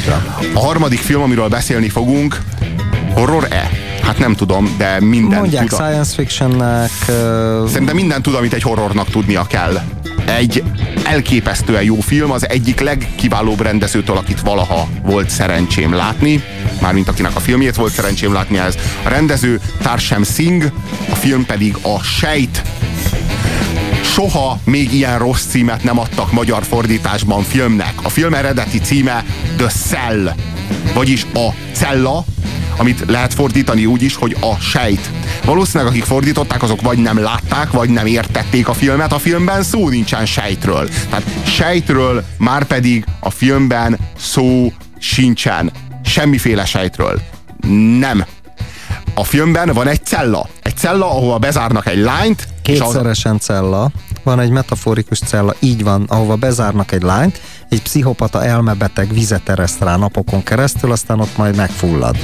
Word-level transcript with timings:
Így 0.00 0.06
van. 0.06 0.52
A 0.54 0.60
harmadik 0.60 0.98
film, 0.98 1.22
amiről 1.22 1.48
beszélni 1.48 1.88
fogunk, 1.88 2.38
horror-e? 3.14 3.70
Hát 4.02 4.18
nem 4.18 4.34
tudom, 4.34 4.74
de 4.78 5.00
minden 5.00 5.38
Mondják 5.38 5.68
tud. 5.68 5.78
science 5.78 6.14
fictionnek. 6.14 6.90
Uh... 7.08 7.68
Szerintem 7.68 7.94
minden 7.94 8.22
tud, 8.22 8.34
amit 8.34 8.52
egy 8.52 8.62
horrornak 8.62 9.10
tudnia 9.10 9.46
kell. 9.46 9.80
Egy 10.24 10.62
elképesztően 11.04 11.82
jó 11.82 12.00
film, 12.00 12.30
az 12.30 12.48
egyik 12.48 12.80
legkiválóbb 12.80 13.60
rendezőtől, 13.60 14.16
akit 14.16 14.40
valaha 14.40 14.88
volt 15.02 15.30
szerencsém 15.30 15.94
látni, 15.94 16.42
mármint 16.80 17.08
akinek 17.08 17.36
a 17.36 17.40
filmjét 17.40 17.76
volt 17.76 17.92
szerencsém 17.92 18.32
látni 18.32 18.58
ez. 18.58 18.74
A 19.02 19.08
rendező 19.08 19.60
Tarsem 19.82 20.24
Singh, 20.24 20.72
a 21.10 21.14
film 21.14 21.46
pedig 21.46 21.76
a 21.82 22.02
Sejt 22.02 22.62
soha 24.10 24.58
még 24.64 24.92
ilyen 24.92 25.18
rossz 25.18 25.44
címet 25.44 25.82
nem 25.82 25.98
adtak 25.98 26.32
magyar 26.32 26.64
fordításban 26.64 27.42
filmnek. 27.42 27.94
A 28.02 28.08
film 28.08 28.34
eredeti 28.34 28.78
címe 28.78 29.24
The 29.56 29.66
Cell, 29.66 30.34
vagyis 30.94 31.26
a 31.34 31.48
cella, 31.72 32.24
amit 32.76 33.04
lehet 33.06 33.34
fordítani 33.34 33.86
úgy 33.86 34.02
is, 34.02 34.14
hogy 34.14 34.36
a 34.40 34.56
sejt. 34.60 35.10
Valószínűleg 35.44 35.92
akik 35.92 36.04
fordították, 36.04 36.62
azok 36.62 36.80
vagy 36.80 36.98
nem 36.98 37.18
látták, 37.18 37.70
vagy 37.70 37.88
nem 37.88 38.06
értették 38.06 38.68
a 38.68 38.72
filmet. 38.72 39.12
A 39.12 39.18
filmben 39.18 39.62
szó 39.62 39.88
nincsen 39.88 40.26
sejtről. 40.26 40.88
Tehát 41.10 41.24
sejtről 41.46 42.24
már 42.38 42.64
pedig 42.64 43.04
a 43.20 43.30
filmben 43.30 43.98
szó 44.18 44.72
sincsen. 44.98 45.70
Semmiféle 46.04 46.64
sejtről. 46.64 47.20
Nem. 47.98 48.24
A 49.14 49.24
filmben 49.24 49.72
van 49.72 49.88
egy 49.88 50.04
cella. 50.04 50.48
Egy 50.62 50.76
cella, 50.76 51.10
ahova 51.10 51.38
bezárnak 51.38 51.86
egy 51.86 51.98
lányt. 51.98 52.48
Kétszeresen 52.72 53.38
cella. 53.38 53.90
Van 54.22 54.40
egy 54.40 54.50
metaforikus 54.50 55.18
cella, 55.18 55.54
így 55.58 55.82
van, 55.82 56.04
ahova 56.08 56.36
bezárnak 56.36 56.92
egy 56.92 57.02
lányt, 57.02 57.40
egy 57.68 57.82
pszichopata 57.82 58.44
elmebeteg 58.44 59.12
vizet 59.12 59.48
ereszt 59.48 59.80
rá 59.80 59.96
napokon 59.96 60.42
keresztül, 60.42 60.92
aztán 60.92 61.20
ott 61.20 61.36
majd 61.36 61.56
megfullad. 61.56 62.16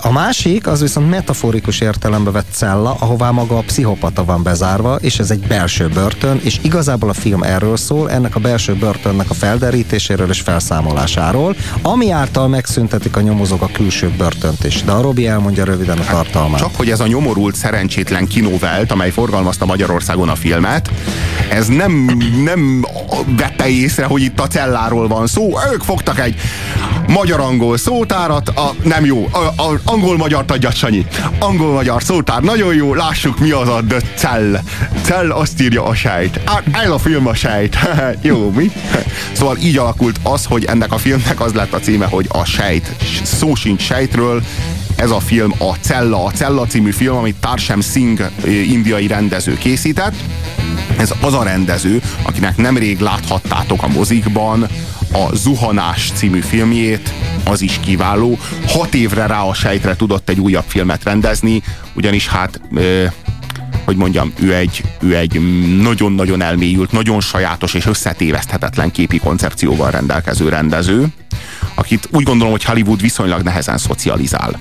A 0.00 0.12
másik, 0.12 0.66
az 0.66 0.80
viszont 0.80 1.10
metaforikus 1.10 1.80
értelembe 1.80 2.30
vett 2.30 2.46
cella, 2.52 2.96
ahová 2.98 3.30
maga 3.30 3.58
a 3.58 3.62
pszichopata 3.62 4.24
van 4.24 4.42
bezárva, 4.42 4.96
és 4.96 5.18
ez 5.18 5.30
egy 5.30 5.46
belső 5.46 5.88
börtön, 5.88 6.40
és 6.42 6.58
igazából 6.62 7.08
a 7.08 7.12
film 7.12 7.42
erről 7.42 7.76
szól, 7.76 8.10
ennek 8.10 8.36
a 8.36 8.40
belső 8.40 8.74
börtönnek 8.74 9.30
a 9.30 9.34
felderítéséről 9.34 10.28
és 10.28 10.40
felszámolásáról, 10.40 11.56
ami 11.82 12.10
által 12.10 12.48
megszüntetik 12.48 13.16
a 13.16 13.20
nyomozók 13.20 13.62
a 13.62 13.70
külső 13.72 14.12
börtönt 14.18 14.64
is. 14.64 14.82
De 14.82 14.92
a 14.92 15.00
Robi 15.00 15.26
elmondja 15.26 15.64
röviden 15.64 15.98
a 15.98 16.04
tartalmát. 16.04 16.60
Csak 16.60 16.76
hogy 16.76 16.90
ez 16.90 17.00
a 17.00 17.06
nyomorult, 17.06 17.54
szerencsétlen 17.54 18.26
kinovelt, 18.26 18.90
amely 18.90 19.10
forgalmazta 19.10 19.66
Magyarországon 19.66 20.28
a 20.28 20.34
filmet, 20.34 20.89
ez 21.50 21.66
nem, 21.66 22.16
nem 22.44 22.86
vette 23.36 23.68
észre, 23.68 24.04
hogy 24.04 24.22
itt 24.22 24.40
a 24.40 24.46
celláról 24.46 25.08
van 25.08 25.26
szó. 25.26 25.58
Ők 25.72 25.82
fogtak 25.82 26.20
egy 26.20 26.34
magyar-angol 27.06 27.76
szótárat, 27.76 28.48
a, 28.48 28.74
nem 28.84 29.04
jó, 29.04 29.28
a, 29.32 29.62
a, 29.62 29.80
angol-magyar 29.84 30.44
adja 30.48 30.70
Sanyi. 30.70 31.06
Angol-magyar 31.38 32.02
szótár, 32.02 32.42
nagyon 32.42 32.74
jó, 32.74 32.94
lássuk 32.94 33.38
mi 33.38 33.50
az 33.50 33.68
a 33.68 33.80
the 33.88 34.00
cell. 34.14 34.60
Cell 35.02 35.30
azt 35.30 35.62
írja 35.62 35.84
a 35.84 35.94
sejt. 35.94 36.40
El 36.72 36.92
a 36.92 36.98
film 36.98 37.26
a 37.26 37.34
sejt. 37.34 37.78
jó, 38.20 38.50
mi? 38.50 38.70
szóval 39.32 39.56
így 39.56 39.76
alakult 39.76 40.20
az, 40.22 40.44
hogy 40.44 40.64
ennek 40.64 40.92
a 40.92 40.98
filmnek 40.98 41.40
az 41.40 41.52
lett 41.52 41.72
a 41.72 41.78
címe, 41.78 42.06
hogy 42.06 42.26
a 42.28 42.44
sejt. 42.44 42.96
Szó 43.22 43.54
sincs 43.54 43.82
sejtről, 43.82 44.42
ez 44.96 45.10
a 45.10 45.20
film 45.20 45.54
a 45.58 45.74
Cella, 45.80 46.24
a 46.24 46.30
Cella 46.30 46.66
című 46.66 46.90
film, 46.90 47.16
amit 47.16 47.36
Tarsem 47.40 47.80
Singh 47.80 48.30
indiai 48.46 49.06
rendező 49.06 49.58
készített. 49.58 50.14
Ez 50.98 51.12
az 51.20 51.34
a 51.34 51.42
rendező, 51.42 52.02
akinek 52.22 52.56
nemrég 52.56 53.00
láthattátok 53.00 53.82
a 53.82 53.88
mozikban 53.88 54.68
a 55.12 55.34
Zuhanás 55.34 56.12
című 56.14 56.40
filmjét, 56.40 57.12
az 57.44 57.60
is 57.60 57.80
kiváló. 57.84 58.38
Hat 58.66 58.94
évre 58.94 59.26
rá 59.26 59.40
a 59.42 59.54
sejtre 59.54 59.96
tudott 59.96 60.28
egy 60.28 60.40
újabb 60.40 60.64
filmet 60.66 61.04
rendezni, 61.04 61.62
ugyanis 61.94 62.28
hát 62.28 62.60
hogy 63.84 63.96
mondjam, 63.96 64.32
ő 64.40 64.54
egy, 64.54 64.82
ő 65.00 65.16
egy 65.16 65.40
nagyon-nagyon 65.80 66.42
elmélyült, 66.42 66.92
nagyon 66.92 67.20
sajátos 67.20 67.74
és 67.74 67.86
összetéveszthetetlen 67.86 68.90
képi 68.90 69.18
koncepcióval 69.18 69.90
rendelkező 69.90 70.48
rendező, 70.48 71.06
akit 71.80 72.08
úgy 72.12 72.22
gondolom, 72.22 72.52
hogy 72.52 72.64
Hollywood 72.64 73.00
viszonylag 73.00 73.42
nehezen 73.42 73.78
szocializál. 73.78 74.60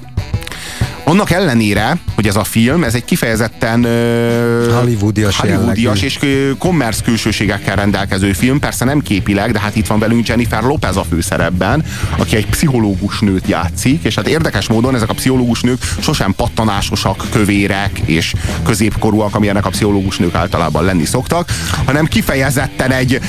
Annak 1.03 1.31
ellenére, 1.31 1.97
hogy 2.15 2.27
ez 2.27 2.35
a 2.35 2.43
film, 2.43 2.83
ez 2.83 2.93
egy 2.93 3.05
kifejezetten 3.05 3.79
uh, 3.79 4.79
Hollywoodias, 4.79 5.37
Hollywoodias 5.37 6.01
és 6.01 6.19
kommersz 6.57 7.01
külsőségekkel 7.01 7.75
rendelkező 7.75 8.33
film, 8.33 8.59
persze 8.59 8.85
nem 8.85 9.01
képileg, 9.01 9.51
de 9.51 9.59
hát 9.59 9.75
itt 9.75 9.87
van 9.87 9.99
velünk 9.99 10.27
Jennifer 10.27 10.63
Lopez 10.63 10.97
a 10.97 11.03
főszerepben, 11.03 11.85
aki 12.17 12.35
egy 12.35 12.45
pszichológus 12.45 13.19
nőt 13.19 13.47
játszik, 13.47 14.03
és 14.03 14.15
hát 14.15 14.27
érdekes 14.27 14.67
módon 14.67 14.95
ezek 14.95 15.09
a 15.09 15.13
pszichológus 15.13 15.61
nők 15.61 15.81
sosem 15.99 16.33
pattanásosak, 16.33 17.25
kövérek 17.31 17.99
és 18.05 18.33
középkorúak, 18.65 19.35
amilyenek 19.35 19.65
a 19.65 19.69
pszichológus 19.69 20.17
nők 20.17 20.35
általában 20.35 20.83
lenni 20.83 21.05
szoktak, 21.05 21.49
hanem 21.85 22.05
kifejezetten 22.05 22.91
egy 22.91 23.19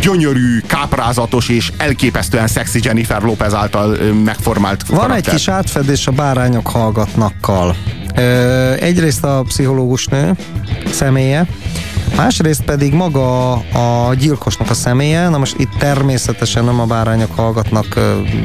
gyönyörű, 0.00 0.60
káprázatos 0.66 1.48
és 1.48 1.72
elképesztően 1.76 2.46
szexi 2.46 2.80
Jennifer 2.82 3.22
Lopez 3.22 3.54
által 3.54 3.96
megformált 4.24 4.86
Van 4.86 4.98
karakter. 4.98 5.16
egy 5.16 5.38
kis 5.38 5.48
átfedés 5.48 6.06
a 6.06 6.10
bárányok 6.10 6.66
hallgatnakkal. 6.66 7.76
Egyrészt 8.80 9.24
a 9.24 9.42
pszichológus 9.46 10.06
nő 10.06 10.36
személye, 10.92 11.46
Másrészt 12.16 12.62
pedig 12.62 12.92
maga 12.92 13.52
a 13.52 14.14
gyilkosnak 14.14 14.70
a 14.70 14.74
személye, 14.74 15.28
na 15.28 15.38
most 15.38 15.54
itt 15.58 15.72
természetesen 15.78 16.64
nem 16.64 16.80
a 16.80 16.84
bárányok 16.84 17.36
hallgatnak 17.36 18.00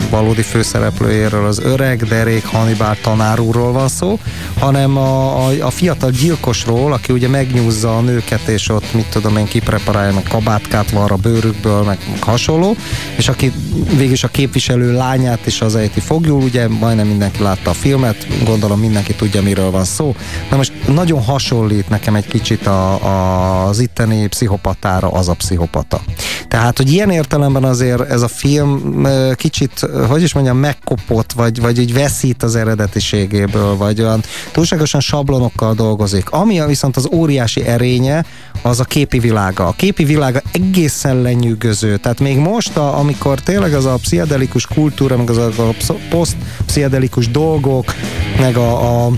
valódi 0.09 0.41
főszereplőjéről, 0.41 1.45
az 1.45 1.59
öreg, 1.59 2.03
derék, 2.03 2.45
Hannibal 2.45 2.95
tanárúról 3.01 3.71
van 3.71 3.87
szó, 3.87 4.19
hanem 4.59 4.97
a, 4.97 5.45
a, 5.47 5.51
a 5.61 5.69
fiatal 5.69 6.09
gyilkosról, 6.09 6.93
aki 6.93 7.13
ugye 7.13 7.27
megnyúzza 7.27 7.97
a 7.97 8.01
nőket, 8.01 8.47
és 8.47 8.69
ott 8.69 8.93
mit 8.93 9.09
tudom 9.09 9.37
én, 9.37 9.45
kipreparálja, 9.45 10.13
meg 10.13 10.23
kabátkát 10.23 10.91
van 10.91 11.09
a 11.09 11.15
bőrükből, 11.15 11.83
meg 11.83 11.97
hasonló, 12.19 12.75
és 13.17 13.27
aki 13.27 13.51
végülis 13.97 14.23
a 14.23 14.27
képviselő 14.27 14.93
lányát 14.93 15.45
is 15.45 15.61
az 15.61 15.75
ejti 15.75 15.99
fogjul, 15.99 16.41
ugye 16.41 16.67
majdnem 16.67 17.07
mindenki 17.07 17.43
látta 17.43 17.69
a 17.69 17.73
filmet, 17.73 18.27
gondolom 18.45 18.79
mindenki 18.79 19.13
tudja, 19.13 19.41
miről 19.41 19.71
van 19.71 19.83
szó. 19.83 20.15
Na 20.49 20.57
most 20.57 20.73
nagyon 20.87 21.23
hasonlít 21.23 21.89
nekem 21.89 22.15
egy 22.15 22.27
kicsit 22.27 22.67
a, 22.67 22.93
a 22.93 23.58
az 23.65 23.79
itteni 23.79 24.27
pszichopatára 24.27 25.11
az 25.11 25.27
a 25.27 25.33
pszichopata. 25.33 26.01
Tehát, 26.47 26.77
hogy 26.77 26.91
ilyen 26.91 27.09
értelemben 27.09 27.63
azért 27.63 28.09
ez 28.09 28.21
a 28.21 28.27
film 28.27 29.05
kicsit, 29.35 29.79
hogy 30.07 30.21
is 30.21 30.33
mondjam, 30.33 30.57
megkopott, 30.57 31.31
vagy, 31.31 31.61
vagy 31.61 31.79
így 31.79 31.93
veszít 31.93 32.43
az 32.43 32.55
eredetiségéből, 32.55 33.77
vagy 33.77 34.01
olyan 34.01 34.23
túlságosan 34.51 35.01
sablonokkal 35.01 35.73
dolgozik. 35.73 36.29
Ami 36.29 36.65
viszont 36.65 36.97
az 36.97 37.07
óriási 37.11 37.65
erénye, 37.65 38.25
az 38.61 38.79
a 38.79 38.83
képi 38.83 39.19
világa. 39.19 39.67
A 39.67 39.71
képi 39.71 40.03
világa 40.03 40.41
egészen 40.51 41.21
lenyűgöző. 41.21 41.97
Tehát 41.97 42.19
még 42.19 42.37
most, 42.37 42.77
a, 42.77 42.97
amikor 42.97 43.39
tényleg 43.39 43.73
az 43.73 43.85
a 43.85 43.97
pszichedelikus 44.01 44.65
kultúra, 44.65 45.17
meg 45.17 45.29
az 45.29 45.37
a, 45.37 45.47
a 45.67 45.93
poszt-pszichedelikus 46.09 47.31
dolgok, 47.31 47.93
meg 48.39 48.57
a, 48.57 49.05
a 49.05 49.11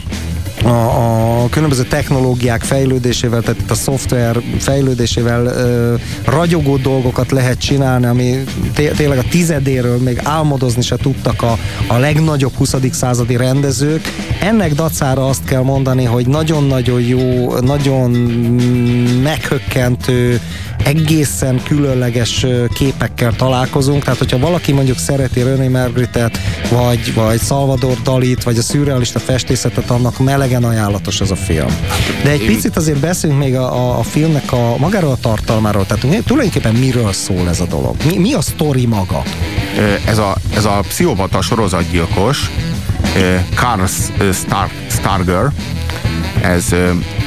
a, 0.64 1.44
a 1.44 1.50
különböző 1.50 1.84
technológiák 1.84 2.62
fejlődésével, 2.62 3.42
tehát 3.42 3.72
a 3.72 3.74
szoftver 3.74 4.42
fejlődésével 4.58 5.46
ö, 5.46 5.96
ragyogó 6.26 6.78
dolgokat 6.78 7.32
lehet 7.32 7.60
csinálni, 7.60 8.06
ami 8.06 8.44
té- 8.74 8.96
tényleg 8.96 9.18
a 9.18 9.24
tizedéről 9.30 9.98
még 9.98 10.20
álmodozni 10.24 10.82
se 10.82 10.96
tudtak 10.96 11.42
a, 11.42 11.58
a 11.88 11.98
legnagyobb 11.98 12.54
20. 12.54 12.76
századi 12.92 13.38
rendezők. 13.38 14.02
Ennek 14.42 14.74
dacára 14.74 15.28
azt 15.28 15.44
kell 15.44 15.62
mondani, 15.62 16.04
hogy 16.04 16.28
nagyon-nagyon 16.28 17.02
jó, 17.02 17.54
nagyon 17.60 18.12
meghökkentő, 19.24 20.40
egészen 20.84 21.64
különleges 21.64 22.46
képekkel 22.74 23.36
találkozunk, 23.36 24.04
tehát 24.04 24.20
hogyha 24.20 24.40
valaki 24.40 24.72
mondjuk 24.72 24.98
szereti 24.98 25.42
René 25.42 25.68
Magritte-et, 25.68 26.40
vagy, 26.70 27.14
vagy 27.14 27.42
Salvador 27.42 27.98
Dalit, 28.04 28.44
vagy 28.44 28.58
a 28.58 28.62
szürrealista 28.62 29.20
festészetet, 29.20 29.90
annak 29.90 30.20
melegen 30.20 30.64
ajánlatos 30.64 31.22
ez 31.22 31.32
a 31.32 31.36
film. 31.36 31.76
De 32.24 32.30
egy 32.30 32.46
picit 32.46 32.78
azért 32.78 33.00
beszélünk 33.00 33.40
még 33.40 33.56
a, 33.56 33.74
a, 33.76 34.00
a 34.00 34.04
filmnek 34.04 34.52
a 34.52 34.76
magáról 34.78 35.12
a 35.12 35.18
tartalmáról, 35.22 35.86
tehát 35.86 36.24
tulajdonképpen 36.26 36.76
miről 36.76 37.14
szól 37.14 37.50
ez 37.50 37.60
a 37.60 37.66
dolog? 37.66 37.96
Mi, 38.06 38.18
mi 38.18 38.34
a 38.34 38.42
sztori 38.42 38.86
maga? 38.86 39.24
Ez 40.06 40.18
a, 40.18 40.36
ez 40.56 40.66
a 40.66 40.80
pszichopata 40.88 41.42
sorozatgyilkos, 41.42 42.52
Carl 43.56 43.86
Star, 44.32 44.70
Starger, 44.90 45.52
ez 46.42 46.76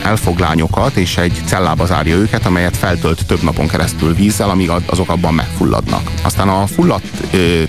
elfog 0.04 0.38
lányokat, 0.38 0.96
és 0.96 1.16
egy 1.16 1.40
cellába 1.46 1.86
zárja 1.86 2.16
őket, 2.16 2.46
amelyet 2.46 2.76
feltölt 2.76 3.26
több 3.26 3.42
napon 3.42 3.68
keresztül 3.68 4.14
vízzel, 4.14 4.50
amíg 4.50 4.70
azok 4.86 5.10
abban 5.10 5.34
megfulladnak. 5.34 6.10
Aztán 6.22 6.48
a 6.48 6.66
fulladt 6.66 7.06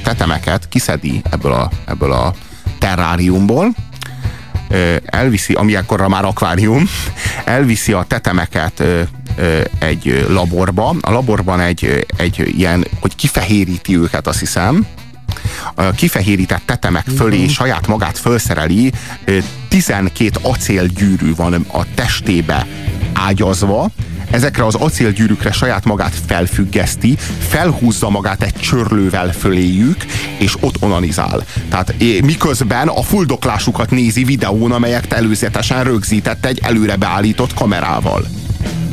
tetemeket 0.03 0.69
kiszedi 0.69 1.21
ebből 1.31 1.51
a, 1.51 1.69
ebből 1.85 2.11
a 2.11 2.33
terráriumból, 2.79 3.67
elviszi, 5.05 5.53
ami 5.53 5.75
ekkorra 5.75 6.07
már 6.07 6.25
akvárium, 6.25 6.89
elviszi 7.45 7.91
a 7.91 8.05
tetemeket 8.07 8.83
egy 9.79 10.25
laborba. 10.29 10.95
A 11.01 11.11
laborban 11.11 11.59
egy, 11.59 12.05
egy 12.17 12.53
ilyen, 12.57 12.85
hogy 12.99 13.15
kifehéríti 13.15 13.97
őket, 13.97 14.27
azt 14.27 14.39
hiszem, 14.39 14.87
kifehérített 15.95 16.61
tetemek 16.65 17.05
fölé 17.17 17.35
uh-huh. 17.35 17.51
saját 17.51 17.87
magát 17.87 18.17
felszereli, 18.17 18.91
12 19.69 20.39
acélgyűrű 20.41 21.35
van 21.35 21.53
a 21.53 21.85
testébe 21.95 22.67
ágyazva, 23.13 23.89
ezekre 24.31 24.65
az 24.65 24.75
acélgyűrűkre 24.75 25.51
saját 25.51 25.85
magát 25.85 26.13
felfüggeszti, 26.25 27.17
felhúzza 27.47 28.09
magát 28.09 28.43
egy 28.43 28.53
csörlővel 28.53 29.31
föléjük, 29.31 30.05
és 30.37 30.55
ott 30.59 30.75
onanizál. 30.79 31.45
Tehát 31.69 31.95
miközben 32.23 32.87
a 32.87 33.01
fuldoklásukat 33.01 33.91
nézi 33.91 34.23
videón, 34.23 34.71
amelyet 34.71 35.13
előzetesen 35.13 35.83
rögzített 35.83 36.45
egy 36.45 36.59
előre 36.63 36.95
beállított 36.95 37.53
kamerával. 37.53 38.25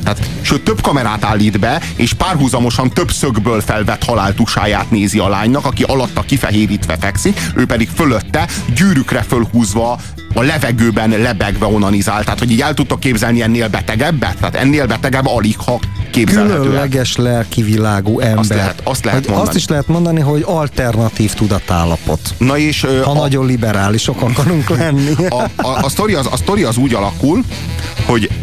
Tehát, 0.02 0.28
sőt, 0.40 0.64
több 0.64 0.80
kamerát 0.80 1.24
állít 1.24 1.58
be, 1.58 1.80
és 1.96 2.12
párhuzamosan 2.12 2.90
több 2.90 3.10
szögből 3.10 3.60
felvett 3.60 4.04
haláltusáját 4.04 4.90
nézi 4.90 5.18
a 5.18 5.28
lánynak, 5.28 5.64
aki 5.64 5.82
alatta 5.82 6.20
kifehérítve 6.20 6.96
fekszik, 7.00 7.40
ő 7.54 7.66
pedig 7.66 7.88
fölötte 7.94 8.48
gyűrűkre 8.74 9.22
fölhúzva 9.22 9.98
a 10.34 10.42
levegőben 10.42 11.10
lebegve 11.10 11.66
onanizál. 11.66 12.24
Tehát, 12.24 12.38
hogy 12.38 12.50
így 12.50 12.60
el 12.60 12.74
tudtok 12.74 13.00
képzelni 13.00 13.42
ennél 13.42 13.68
betegebbet? 13.68 14.36
Tehát 14.36 14.54
ennél 14.54 14.86
betegebb 14.86 15.26
alig, 15.26 15.58
ha 15.58 15.80
képzelhető. 16.10 16.60
Különleges 16.60 17.16
lelki 17.16 17.62
világú 17.62 18.20
ember. 18.20 18.38
Azt 18.38 18.48
lehet, 18.48 18.80
azt 18.84 19.04
lehet 19.04 19.26
mondani. 19.26 19.48
Azt 19.48 19.56
is 19.56 19.68
lehet 19.68 19.88
mondani, 19.88 20.20
hogy 20.20 20.42
alternatív 20.46 21.34
tudatállapot. 21.34 22.34
Na 22.38 22.58
és, 22.58 22.86
ha 23.04 23.10
a, 23.10 23.14
nagyon 23.14 23.46
liberálisok 23.46 24.22
akarunk 24.22 24.68
lenni. 24.68 25.14
A, 25.28 25.42
a, 25.56 25.84
a, 25.84 25.88
sztori 25.88 26.14
az, 26.14 26.28
a 26.30 26.36
sztori 26.36 26.62
az 26.62 26.76
úgy 26.76 26.94
alakul, 26.94 27.44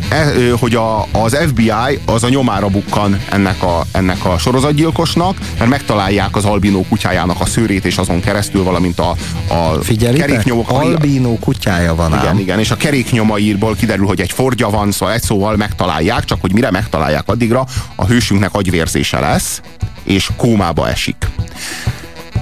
e, 0.09 0.51
hogy 0.59 0.75
a, 0.75 1.07
az 1.11 1.38
FBI 1.47 2.00
az 2.06 2.23
a 2.23 2.29
nyomára 2.29 2.67
bukkan 2.67 3.19
ennek 3.29 3.63
a, 3.63 3.85
ennek 3.91 4.25
a 4.25 4.38
sorozatgyilkosnak, 4.38 5.38
mert 5.57 5.69
megtalálják 5.69 6.35
az 6.35 6.45
albinó 6.45 6.85
kutyájának 6.89 7.41
a 7.41 7.45
szőrét, 7.45 7.85
és 7.85 7.97
azon 7.97 8.19
keresztül, 8.19 8.63
valamint 8.63 9.00
a, 9.00 9.15
a 9.47 9.79
keréknyomok. 9.97 10.69
albinó 10.69 11.38
kutyája 11.39 11.95
van 11.95 12.11
Igen, 12.11 12.27
ám. 12.27 12.39
igen, 12.39 12.59
és 12.59 12.71
a 12.71 12.75
keréknyomaírból 12.75 13.75
kiderül, 13.75 14.06
hogy 14.06 14.21
egy 14.21 14.31
fordja 14.31 14.69
van, 14.69 14.91
szóval 14.91 15.15
egy 15.15 15.21
szóval 15.21 15.56
megtalálják, 15.56 16.25
csak 16.25 16.41
hogy 16.41 16.53
mire 16.53 16.71
megtalálják 16.71 17.23
addigra, 17.25 17.65
a 17.95 18.05
hősünknek 18.05 18.53
agyvérzése 18.53 19.19
lesz, 19.19 19.62
és 20.03 20.29
kómába 20.38 20.89
esik. 20.89 21.27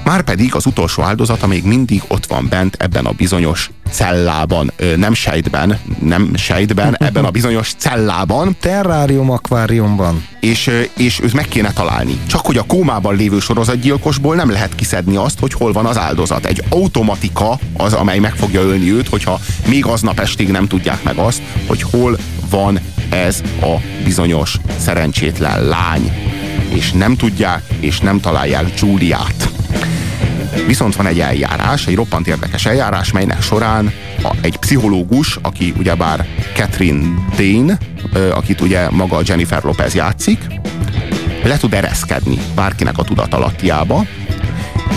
Márpedig 0.08 0.56
az 0.56 0.66
utolsó 0.66 1.04
áldozata 1.04 1.48
még 1.48 1.64
mindig 1.64 2.04
ott 2.08 2.26
van 2.26 2.48
bent 2.50 2.76
ebben 2.80 3.06
a 3.06 3.12
bizonyos 3.12 3.70
cellában, 3.92 4.72
nem 4.96 5.14
sejtben, 5.14 5.80
nem 6.00 6.36
sejtben, 6.36 6.96
ebben 7.08 7.26
a 7.26 7.32
bizonyos 7.32 7.74
cellában. 7.78 8.56
Terrárium 8.60 9.32
akváriumban. 9.32 10.26
És, 10.40 10.72
és 10.98 11.20
őt 11.22 11.34
meg 11.34 11.46
kéne 11.46 11.72
találni. 11.72 12.20
Csak 12.28 12.46
hogy 12.46 12.58
a 12.58 12.64
kómában 12.64 13.16
lévő 13.16 13.40
sorozatgyilkosból 13.40 14.36
nem 14.36 14.50
lehet 14.52 14.76
kiszedni 14.76 15.16
azt, 15.16 15.40
hogy 15.40 15.54
hol 15.54 15.72
van 15.72 15.86
az 15.86 15.98
áldozat. 15.98 16.46
Egy 16.46 16.64
automatika 16.70 17.60
az, 17.74 17.94
amely 17.94 18.20
meg 18.20 18.36
fogja 18.36 18.62
ölni 18.62 18.92
őt, 18.92 19.08
hogyha 19.08 19.40
még 19.66 19.86
aznap 19.86 20.20
estig 20.20 20.50
nem 20.50 20.68
tudják 20.68 21.04
meg 21.04 21.18
azt, 21.18 21.42
hogy 21.68 21.82
hol 21.82 22.18
van 22.50 22.80
ez 23.10 23.42
a 23.62 23.76
bizonyos 24.04 24.58
szerencsétlen 24.78 25.64
lány. 25.64 26.12
És 26.70 26.92
nem 26.92 27.16
tudják, 27.16 27.64
és 27.80 28.00
nem 28.00 28.20
találják 28.20 28.80
Giuliát. 28.80 29.57
Viszont 30.68 30.96
van 30.96 31.06
egy 31.06 31.20
eljárás, 31.20 31.88
egy 31.88 31.96
roppant 31.96 32.28
érdekes 32.28 32.66
eljárás, 32.66 33.12
melynek 33.12 33.42
során 33.42 33.92
a, 34.24 34.36
egy 34.42 34.58
pszichológus, 34.58 35.40
aki 35.42 35.74
ugyebár 35.78 36.26
Catherine 36.54 37.08
Dane, 37.38 37.78
akit 38.32 38.62
ugye 38.62 38.90
maga 38.90 39.22
Jennifer 39.26 39.64
Lopez 39.64 39.94
játszik, 39.94 40.40
le 41.44 41.58
tud 41.58 41.74
ereszkedni 41.74 42.38
bárkinek 42.56 42.98
a 42.98 43.04
tudatalattiába, 43.04 44.06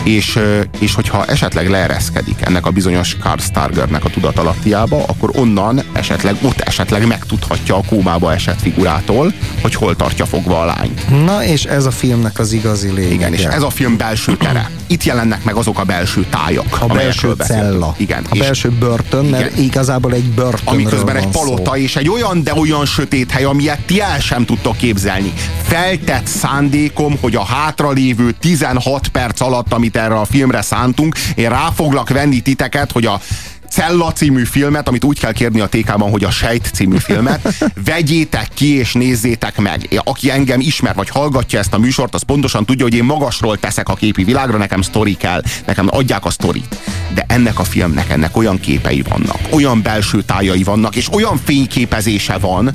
és, 0.05 0.39
és 0.79 0.95
hogyha 0.95 1.25
esetleg 1.25 1.69
leereszkedik 1.69 2.41
ennek 2.41 2.67
a 2.67 2.71
bizonyos 2.71 3.17
Karl 3.17 3.41
Stargernek 3.41 4.05
a 4.05 4.09
tudatalattiába, 4.09 5.05
akkor 5.07 5.31
onnan 5.35 5.83
esetleg, 5.93 6.37
ott 6.43 6.61
esetleg 6.61 7.07
megtudhatja 7.07 7.77
a 7.77 7.83
kómába 7.89 8.33
esett 8.33 8.61
figurától, 8.61 9.33
hogy 9.63 9.75
hol 9.75 9.97
tartja 9.97 10.27
fogva 10.27 10.61
a 10.61 10.65
lányt. 10.65 11.25
Na, 11.25 11.45
és 11.45 11.65
ez 11.65 11.87
a 11.87 11.91
filmnek 11.91 12.39
az 12.39 12.53
igazi 12.53 12.91
lényege. 12.91 13.15
Igen, 13.15 13.33
és 13.33 13.45
ez 13.45 13.63
a 13.63 13.71
film 13.71 13.97
belső 13.97 14.37
tere. 14.37 14.71
Itt 14.87 15.05
jelennek 15.05 15.45
meg 15.45 15.55
azok 15.55 15.79
a 15.79 15.85
belső 15.85 16.27
tájak. 16.31 16.79
A 16.81 16.87
belső 16.87 17.35
cella. 17.39 17.95
Igen. 17.97 18.27
A 18.31 18.37
belső 18.39 18.69
börtön, 18.69 19.25
mert 19.25 19.53
igen. 19.53 19.65
igazából 19.65 20.13
egy 20.13 20.31
börtön. 20.31 20.61
Amiközben 20.65 21.17
egy 21.17 21.27
palota 21.27 21.71
szó. 21.75 21.77
és 21.77 21.97
egy 21.97 22.09
olyan, 22.09 22.43
de 22.43 22.55
olyan 22.55 22.87
sötét 22.87 23.31
hely, 23.31 23.45
amilyet 23.45 23.81
ti 23.87 24.01
el 24.01 24.21
sem 24.21 24.45
tudtok 24.45 24.77
képzelni. 24.77 25.33
Feltett 25.63 26.27
szándékom, 26.27 27.17
hogy 27.21 27.35
a 27.35 27.45
hátralévő 27.45 28.35
16 28.41 29.09
perc 29.09 29.41
alatt, 29.41 29.73
amit 29.81 29.97
erre 29.97 30.15
a 30.15 30.25
filmre 30.25 30.63
szántunk, 30.63 31.15
én 31.35 31.49
rá 31.49 31.71
foglak 31.75 32.09
venni 32.09 32.41
titeket, 32.41 32.93
hogy 32.93 33.07
a 33.07 33.21
Cella 33.71 34.13
című 34.13 34.45
filmet, 34.45 34.89
amit 34.89 35.05
úgy 35.05 35.19
kell 35.19 35.33
kérni 35.33 35.61
a 35.61 35.69
TK-ban, 35.69 36.11
hogy 36.11 36.25
a 36.25 36.31
Sejt 36.31 36.71
című 36.75 36.97
filmet, 36.97 37.55
vegyétek 37.85 38.49
ki 38.55 38.77
és 38.77 38.93
nézzétek 38.93 39.61
meg. 39.61 40.01
Aki 40.05 40.31
engem 40.31 40.61
ismer, 40.61 40.95
vagy 40.95 41.09
hallgatja 41.09 41.59
ezt 41.59 41.75
a 41.75 41.79
műsort, 41.79 42.15
az 42.15 42.23
pontosan 42.23 42.65
tudja, 42.65 42.85
hogy 42.85 42.95
én 42.95 43.05
magasról 43.05 43.59
teszek 43.59 43.89
a 43.89 43.95
képi 43.95 44.25
világra, 44.25 44.59
nekem 44.59 44.83
sztori 44.83 45.17
kell, 45.17 45.43
nekem 45.67 45.89
adják 45.91 46.25
a 46.25 46.31
sztorit. 46.31 46.79
De 47.15 47.25
ennek 47.29 47.59
a 47.59 47.65
filmnek, 47.65 48.11
ennek 48.11 48.37
olyan 48.37 48.61
képei 48.61 49.03
vannak, 49.09 49.39
olyan 49.51 49.83
belső 49.83 50.23
tájai 50.23 50.63
vannak, 50.63 50.97
és 50.97 51.13
olyan 51.13 51.41
fényképezése 51.45 52.39
van, 52.39 52.71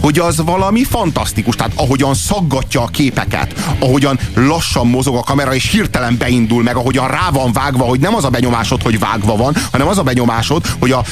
hogy 0.00 0.18
az 0.18 0.42
valami 0.44 0.84
fantasztikus. 0.84 1.56
Tehát 1.56 1.72
ahogyan 1.74 2.14
szaggatja 2.14 2.82
a 2.82 2.86
képeket, 2.86 3.76
ahogyan 3.78 4.18
lassan 4.34 4.86
mozog 4.86 5.16
a 5.16 5.22
kamera, 5.22 5.54
és 5.54 5.70
hirtelen 5.70 6.16
beindul 6.18 6.62
meg, 6.62 6.76
ahogyan 6.76 7.08
rá 7.08 7.30
van 7.32 7.52
vágva, 7.52 7.84
hogy 7.84 8.00
nem 8.00 8.14
az 8.14 8.24
a 8.24 8.30
benyomásod, 8.30 8.82
hogy 8.82 8.98
vágva 8.98 9.36
van, 9.36 9.54
hanem 9.70 9.88
az 9.88 9.98
a 9.98 10.02
benyomás, 10.02 10.35
másod, 10.36 10.66
hogy 10.78 10.90
a 10.90 11.02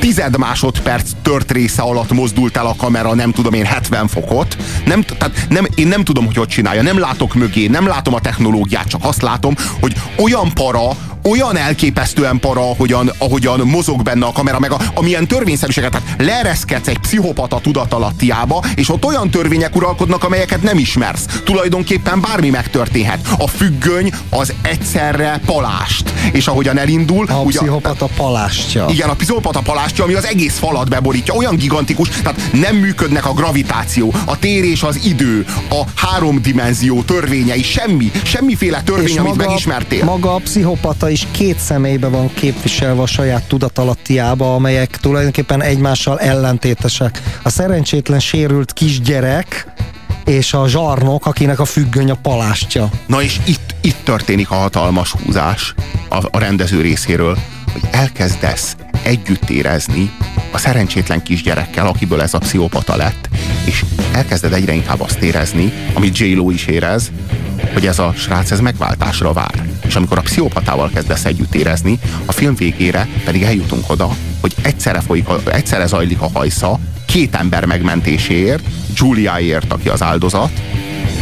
tized 0.00 0.38
másodperc 0.38 1.10
tört 1.22 1.52
része 1.52 1.82
alatt 1.82 2.12
mozdult 2.12 2.56
el 2.56 2.66
a 2.66 2.74
kamera, 2.76 3.14
nem 3.14 3.32
tudom 3.32 3.52
én 3.52 3.64
70 3.64 4.08
fokot. 4.08 4.56
Nem, 4.86 5.02
tehát 5.02 5.46
nem, 5.48 5.66
én 5.74 5.88
nem 5.88 6.04
tudom, 6.04 6.26
hogy 6.26 6.36
hogy 6.36 6.48
csinálja, 6.48 6.82
nem 6.82 6.98
látok 6.98 7.34
mögé, 7.34 7.66
nem 7.66 7.86
látom 7.86 8.14
a 8.14 8.20
technológiát, 8.20 8.88
csak 8.88 9.00
azt 9.04 9.22
látom, 9.22 9.54
hogy 9.80 9.94
olyan 10.18 10.52
para, 10.54 10.96
olyan 11.30 11.56
elképesztően 11.56 12.38
para, 12.38 12.70
ahogyan, 12.70 13.12
ahogyan 13.18 13.60
mozog 13.60 14.02
benne 14.02 14.26
a 14.26 14.32
kamera, 14.32 14.58
meg 14.58 14.72
a, 14.72 14.78
amilyen 14.94 15.26
törvényszerűséget, 15.26 15.90
tehát 15.90 16.14
leereszkedsz 16.18 16.88
egy 16.88 16.98
pszichopata 16.98 17.60
tudatalattiába, 17.60 18.64
és 18.74 18.88
ott 18.88 19.04
olyan 19.04 19.30
törvények 19.30 19.76
uralkodnak, 19.76 20.24
amelyeket 20.24 20.62
nem 20.62 20.78
ismersz. 20.78 21.26
Tulajdonképpen 21.44 22.20
bármi 22.20 22.50
megtörténhet. 22.50 23.28
A 23.38 23.46
függöny 23.46 24.12
az 24.30 24.52
egyszerre 24.62 25.40
palást. 25.46 26.12
És 26.32 26.46
ahogyan 26.46 26.78
elindul... 26.78 27.26
A 27.26 27.40
ugye, 27.40 27.58
pszichopata 27.58 28.08
palástja. 28.16 28.86
Igen, 28.88 29.08
a 29.08 29.14
pszichopata 29.14 29.60
palástja, 29.60 30.04
ami 30.04 30.14
az 30.14 30.26
egész 30.26 30.58
falat 30.58 30.88
beborítja. 30.88 31.34
Olyan 31.34 31.56
gigantikus, 31.56 32.08
tehát 32.08 32.40
nem 32.52 32.76
működnek 32.76 33.26
a 33.26 33.32
gravitáció, 33.32 34.14
a 34.24 34.38
tér 34.38 34.64
és 34.64 34.82
az 34.82 35.00
idő, 35.04 35.46
a 35.70 35.82
háromdimenzió 35.94 37.02
törvényei, 37.02 37.62
semmi, 37.62 38.10
semmiféle 38.22 38.82
törvény, 38.82 39.04
és 39.04 39.16
amit 39.16 39.36
maga, 39.36 39.48
megismertél. 39.48 40.04
Maga 40.04 40.34
a 40.34 40.38
pszichopata 40.38 41.10
is 41.14 41.26
két 41.30 41.58
személybe 41.58 42.08
van 42.08 42.34
képviselve 42.34 43.02
a 43.02 43.06
saját 43.06 43.42
tudatalattiába, 43.42 44.54
amelyek 44.54 44.96
tulajdonképpen 44.96 45.62
egymással 45.62 46.18
ellentétesek. 46.20 47.22
A 47.42 47.48
szerencsétlen 47.48 48.20
sérült 48.20 48.72
kisgyerek, 48.72 49.66
és 50.24 50.54
a 50.54 50.68
zsarnok, 50.68 51.26
akinek 51.26 51.60
a 51.60 51.64
függöny 51.64 52.10
a 52.10 52.14
palástja. 52.14 52.90
Na 53.06 53.22
és 53.22 53.40
itt, 53.46 53.74
itt 53.80 53.96
történik 54.04 54.50
a 54.50 54.54
hatalmas 54.54 55.10
húzás 55.10 55.74
a, 56.08 56.16
a 56.30 56.38
rendező 56.38 56.80
részéről, 56.80 57.38
hogy 57.72 57.82
elkezdesz 57.90 58.76
együtt 59.02 59.50
érezni 59.50 60.10
a 60.52 60.58
szerencsétlen 60.58 61.22
kisgyerekkel, 61.22 61.86
akiből 61.86 62.22
ez 62.22 62.34
a 62.34 62.38
pszichopata 62.38 62.96
lett, 62.96 63.28
és 63.64 63.84
elkezded 64.12 64.52
egyre 64.52 64.72
inkább 64.72 65.00
azt 65.00 65.18
érezni, 65.18 65.72
amit 65.92 66.18
J. 66.18 66.24
Is 66.50 66.66
érez, 66.66 67.10
hogy 67.72 67.86
ez 67.86 67.98
a 67.98 68.12
srác 68.16 68.50
ez 68.50 68.60
megváltásra 68.60 69.32
vár. 69.32 69.63
És 69.86 69.94
amikor 69.94 70.18
a 70.18 70.20
pszichopatával 70.20 70.90
kezdesz 70.94 71.24
együtt 71.24 71.54
érezni, 71.54 71.98
a 72.26 72.32
film 72.32 72.54
végére 72.54 73.08
pedig 73.24 73.42
eljutunk 73.42 73.90
oda, 73.90 74.16
hogy 74.40 74.54
egyszerre, 74.62 75.00
folyik, 75.00 75.26
egyszerre 75.44 75.86
zajlik 75.86 76.20
a 76.20 76.30
hajsza 76.32 76.78
két 77.06 77.34
ember 77.34 77.64
megmentéséért, 77.64 78.64
Juliaért, 78.94 79.72
aki 79.72 79.88
az 79.88 80.02
áldozat, 80.02 80.50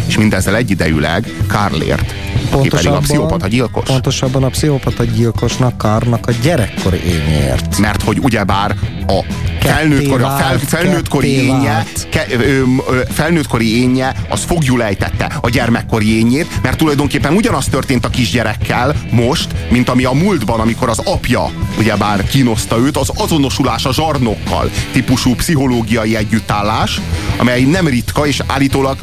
és 0.07 0.17
mindezzel 0.17 0.57
egyidejűleg 0.57 1.27
Carlért, 1.49 2.15
aki 2.51 2.69
pedig 2.69 2.91
a 2.91 2.99
pszichopata 2.99 3.47
gyilkos. 3.47 3.85
Pontosabban 3.85 4.43
a 4.43 4.49
pszichopata 4.49 5.05
gyilkosnak 5.05 5.79
Karnak 5.79 6.27
a 6.27 6.33
gyerekkori 6.43 7.01
ényért. 7.05 7.79
Mert 7.79 8.03
hogy 8.03 8.19
ugyebár 8.23 8.77
a 9.07 9.25
felnőttkori, 9.63 10.23
a 10.23 10.29
fel, 10.29 10.59
felnőttkori 10.59 11.29
énje, 11.29 11.87
ke, 12.11 12.27
ö, 12.31 12.39
ö, 12.39 13.01
felnőttkori 13.11 13.81
énje 13.81 14.15
az 14.29 14.43
fogjulejtette 14.43 15.39
a 15.41 15.49
gyermekkori 15.49 16.17
ényét, 16.17 16.47
mert 16.63 16.77
tulajdonképpen 16.77 17.35
ugyanaz 17.35 17.67
történt 17.67 18.05
a 18.05 18.09
kisgyerekkel 18.09 18.95
most, 19.11 19.47
mint 19.71 19.89
ami 19.89 20.05
a 20.05 20.13
múltban, 20.13 20.61
amikor 20.61 20.89
az 20.89 20.99
apja 20.99 21.51
ugyebár 21.79 22.25
kínoszta 22.25 22.79
őt, 22.79 22.97
az 22.97 23.11
azonosulás 23.15 23.85
a 23.85 23.93
zsarnokkal 23.93 24.71
típusú 24.93 25.35
pszichológiai 25.35 26.17
együttállás, 26.17 27.01
amely 27.37 27.63
nem 27.63 27.87
ritka, 27.87 28.27
és 28.27 28.43
állítólag 28.47 28.97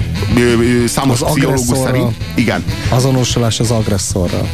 számos 0.87 1.21
az 1.21 1.31
pszichológus 1.31 1.77
szerint. 1.77 2.15
Igen. 2.35 2.63
Azonosulás 2.89 3.59
az 3.59 3.71
agresszorral. 3.71 4.47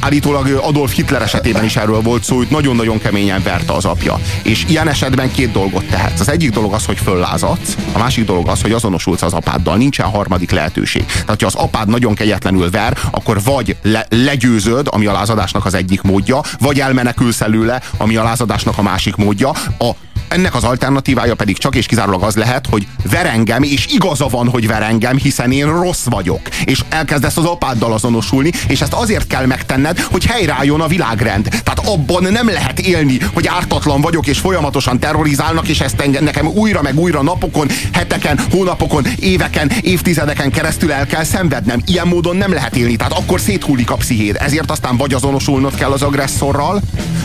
Állítólag 0.00 0.60
Adolf 0.62 0.94
Hitler 0.94 1.22
esetében 1.22 1.64
is 1.64 1.76
erről 1.76 2.00
volt 2.00 2.24
szó, 2.24 2.36
hogy 2.36 2.46
nagyon-nagyon 2.50 2.98
keményen 2.98 3.42
verte 3.42 3.72
az 3.72 3.84
apja. 3.84 4.20
És 4.42 4.64
ilyen 4.68 4.88
esetben 4.88 5.17
két 5.26 5.52
dolgot 5.52 5.84
tehetsz. 5.84 6.20
Az 6.20 6.28
egyik 6.28 6.50
dolog 6.50 6.72
az, 6.72 6.84
hogy 6.84 6.98
föllázadsz, 6.98 7.76
a 7.92 7.98
másik 7.98 8.24
dolog 8.24 8.48
az, 8.48 8.62
hogy 8.62 8.72
azonosulsz 8.72 9.22
az 9.22 9.32
apáddal. 9.32 9.76
Nincsen 9.76 10.06
harmadik 10.06 10.50
lehetőség. 10.50 11.04
Tehát, 11.06 11.40
ha 11.40 11.46
az 11.46 11.54
apád 11.54 11.88
nagyon 11.88 12.14
kegyetlenül 12.14 12.70
ver, 12.70 12.98
akkor 13.10 13.42
vagy 13.42 13.76
le, 13.82 14.06
legyőzöd, 14.08 14.88
ami 14.90 15.06
a 15.06 15.12
lázadásnak 15.12 15.64
az 15.64 15.74
egyik 15.74 16.02
módja, 16.02 16.40
vagy 16.58 16.80
elmenekülsz 16.80 17.40
előle, 17.40 17.82
ami 17.96 18.16
a 18.16 18.22
lázadásnak 18.22 18.78
a 18.78 18.82
másik 18.82 19.16
módja. 19.16 19.48
A 19.78 19.90
ennek 20.28 20.54
az 20.54 20.64
alternatívája 20.64 21.34
pedig 21.34 21.58
csak 21.58 21.74
és 21.74 21.86
kizárólag 21.86 22.22
az 22.22 22.36
lehet, 22.36 22.66
hogy 22.70 22.86
verengem, 23.10 23.62
és 23.62 23.86
igaza 23.86 24.26
van, 24.26 24.48
hogy 24.48 24.66
verengem, 24.66 25.16
hiszen 25.16 25.52
én 25.52 25.66
rossz 25.80 26.04
vagyok. 26.04 26.40
És 26.64 26.84
elkezdesz 26.88 27.36
az 27.36 27.44
apáddal 27.44 27.92
azonosulni, 27.92 28.50
és 28.68 28.80
ezt 28.80 28.92
azért 28.92 29.26
kell 29.26 29.46
megtenned, 29.46 30.00
hogy 30.00 30.24
helyreálljon 30.24 30.80
a 30.80 30.86
világrend. 30.86 31.48
Tehát 31.48 31.82
abban 31.84 32.22
nem 32.22 32.48
lehet 32.48 32.78
élni, 32.78 33.18
hogy 33.32 33.46
ártatlan 33.46 34.00
vagyok, 34.00 34.26
és 34.26 34.38
folyamatosan 34.38 34.98
terrorizálnak, 34.98 35.68
és 35.68 35.80
ezt 35.80 36.20
nekem 36.20 36.46
újra 36.46 36.82
meg 36.82 36.98
újra 36.98 37.22
napokon, 37.22 37.68
heteken, 37.92 38.40
hónapokon, 38.50 39.04
éveken, 39.20 39.72
évtizedeken 39.80 40.50
keresztül 40.50 40.92
el 40.92 41.06
kell 41.06 41.24
szenvednem. 41.24 41.82
Ilyen 41.86 42.06
módon 42.06 42.36
nem 42.36 42.52
lehet 42.52 42.76
élni, 42.76 42.96
tehát 42.96 43.12
akkor 43.12 43.40
széthullik 43.40 43.90
a 43.90 43.96
pszichéd. 43.96 44.36
Ezért 44.40 44.70
aztán 44.70 44.96
vagy 44.96 45.14
azonosulnod 45.14 45.74
kell 45.74 45.90
az 45.90 46.02
agresszorral, 46.02 46.80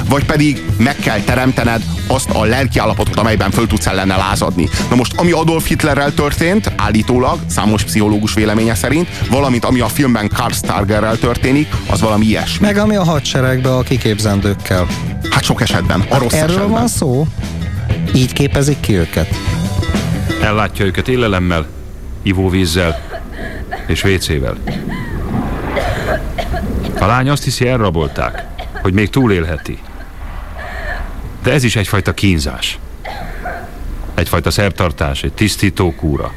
vagy 0.10 0.26
pedig 0.26 0.64
meg 0.78 0.96
kell 0.96 1.20
teremtened 1.20 1.84
azt 2.08 2.30
a 2.30 2.44
lelki 2.44 2.80
állapotot, 2.94 3.20
amelyben 3.20 3.52
föl 3.52 3.68
tudsz 3.68 3.86
ellene 3.86 4.16
lázadni. 4.16 4.70
Na 4.90 4.96
most, 4.96 5.14
ami 5.16 5.32
Adolf 5.32 5.68
Hitlerrel 5.68 6.14
történt, 6.14 6.72
állítólag, 6.76 7.40
számos 7.48 7.84
pszichológus 7.84 8.34
véleménye 8.34 8.76
szerint, 8.76 9.08
valamint 9.30 9.66
ami 9.66 9.80
a 9.80 9.88
filmben 9.88 10.30
Karl 10.34 10.52
Stargerrel 10.52 11.18
történik, 11.18 11.68
az 11.90 12.02
valami 12.02 12.26
ilyesmi. 12.26 12.66
Meg 12.66 12.78
ami 12.78 12.96
a 12.96 13.04
hadseregbe 13.04 13.76
a 13.76 13.82
kiképzendőkkel. 13.82 14.88
Hát 15.30 15.44
sok 15.44 15.62
esetben, 15.62 16.04
a 16.10 16.18
rossz 16.18 16.34
Erről 16.34 16.46
esetben. 16.50 16.70
van 16.70 16.88
szó? 16.88 17.28
Így 18.16 18.34
képezik 18.34 18.80
ki 18.80 18.94
őket? 18.94 19.28
Ellátja 20.42 20.86
őket 20.86 21.08
élelemmel, 21.08 21.66
ivóvízzel 22.24 23.02
és 23.88 24.02
vécével. 24.02 24.58
A 27.00 27.06
lány 27.06 27.30
azt 27.30 27.44
hiszi, 27.44 27.68
elrabolták, 27.68 28.46
hogy 28.82 28.94
még 28.94 29.10
túlélheti. 29.10 29.80
De 31.44 31.52
ez 31.52 31.64
is 31.64 31.76
egyfajta 31.76 32.14
kínzás. 32.14 32.80
Egyfajta 34.14 34.52
szertartás, 34.52 35.24
egy 35.24 35.34
tisztító 35.34 35.94
kúra. 35.96 36.32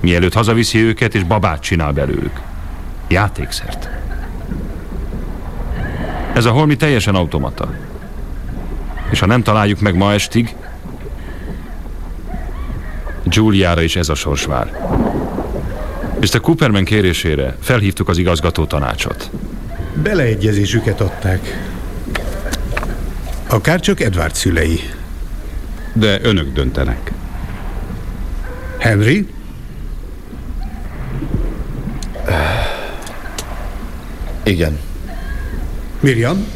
Mielőtt 0.00 0.32
hazaviszi 0.32 0.78
őket, 0.78 1.14
és 1.14 1.22
babát 1.22 1.62
csinál 1.62 1.92
belőlük. 1.92 2.40
Játékszert. 3.08 3.88
Ez 6.34 6.44
a 6.44 6.50
holmi 6.50 6.76
teljesen 6.76 7.14
automata. 7.14 7.74
És 9.10 9.20
ha 9.20 9.26
nem 9.26 9.42
találjuk 9.42 9.80
meg 9.80 9.96
ma 9.96 10.12
estig, 10.12 10.54
Giuliára 13.24 13.82
is 13.82 13.96
ez 13.96 14.08
a 14.08 14.14
sors 14.14 14.44
vár. 14.44 14.88
Mr. 16.20 16.40
Cooperman 16.40 16.84
kérésére 16.84 17.56
felhívtuk 17.60 18.08
az 18.08 18.18
igazgató 18.18 18.64
tanácsot. 18.64 19.30
Beleegyezésüket 20.02 21.00
adták. 21.00 21.71
Akár 23.52 23.80
csak 23.80 24.00
Edward 24.00 24.34
szülei. 24.34 24.80
De 25.92 26.18
önök 26.22 26.52
döntenek. 26.52 27.12
Henry? 28.78 29.26
Igen. 34.42 34.78
Miriam? 36.00 36.46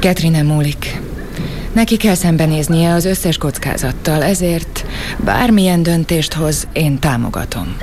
Catherine 0.00 0.42
múlik. 0.42 1.00
Neki 1.72 1.96
kell 1.96 2.14
szembenéznie 2.14 2.92
az 2.92 3.04
összes 3.04 3.36
kockázattal, 3.36 4.22
ezért 4.22 4.86
bármilyen 5.24 5.82
döntést 5.82 6.32
hoz, 6.32 6.66
én 6.72 6.98
támogatom. 6.98 7.76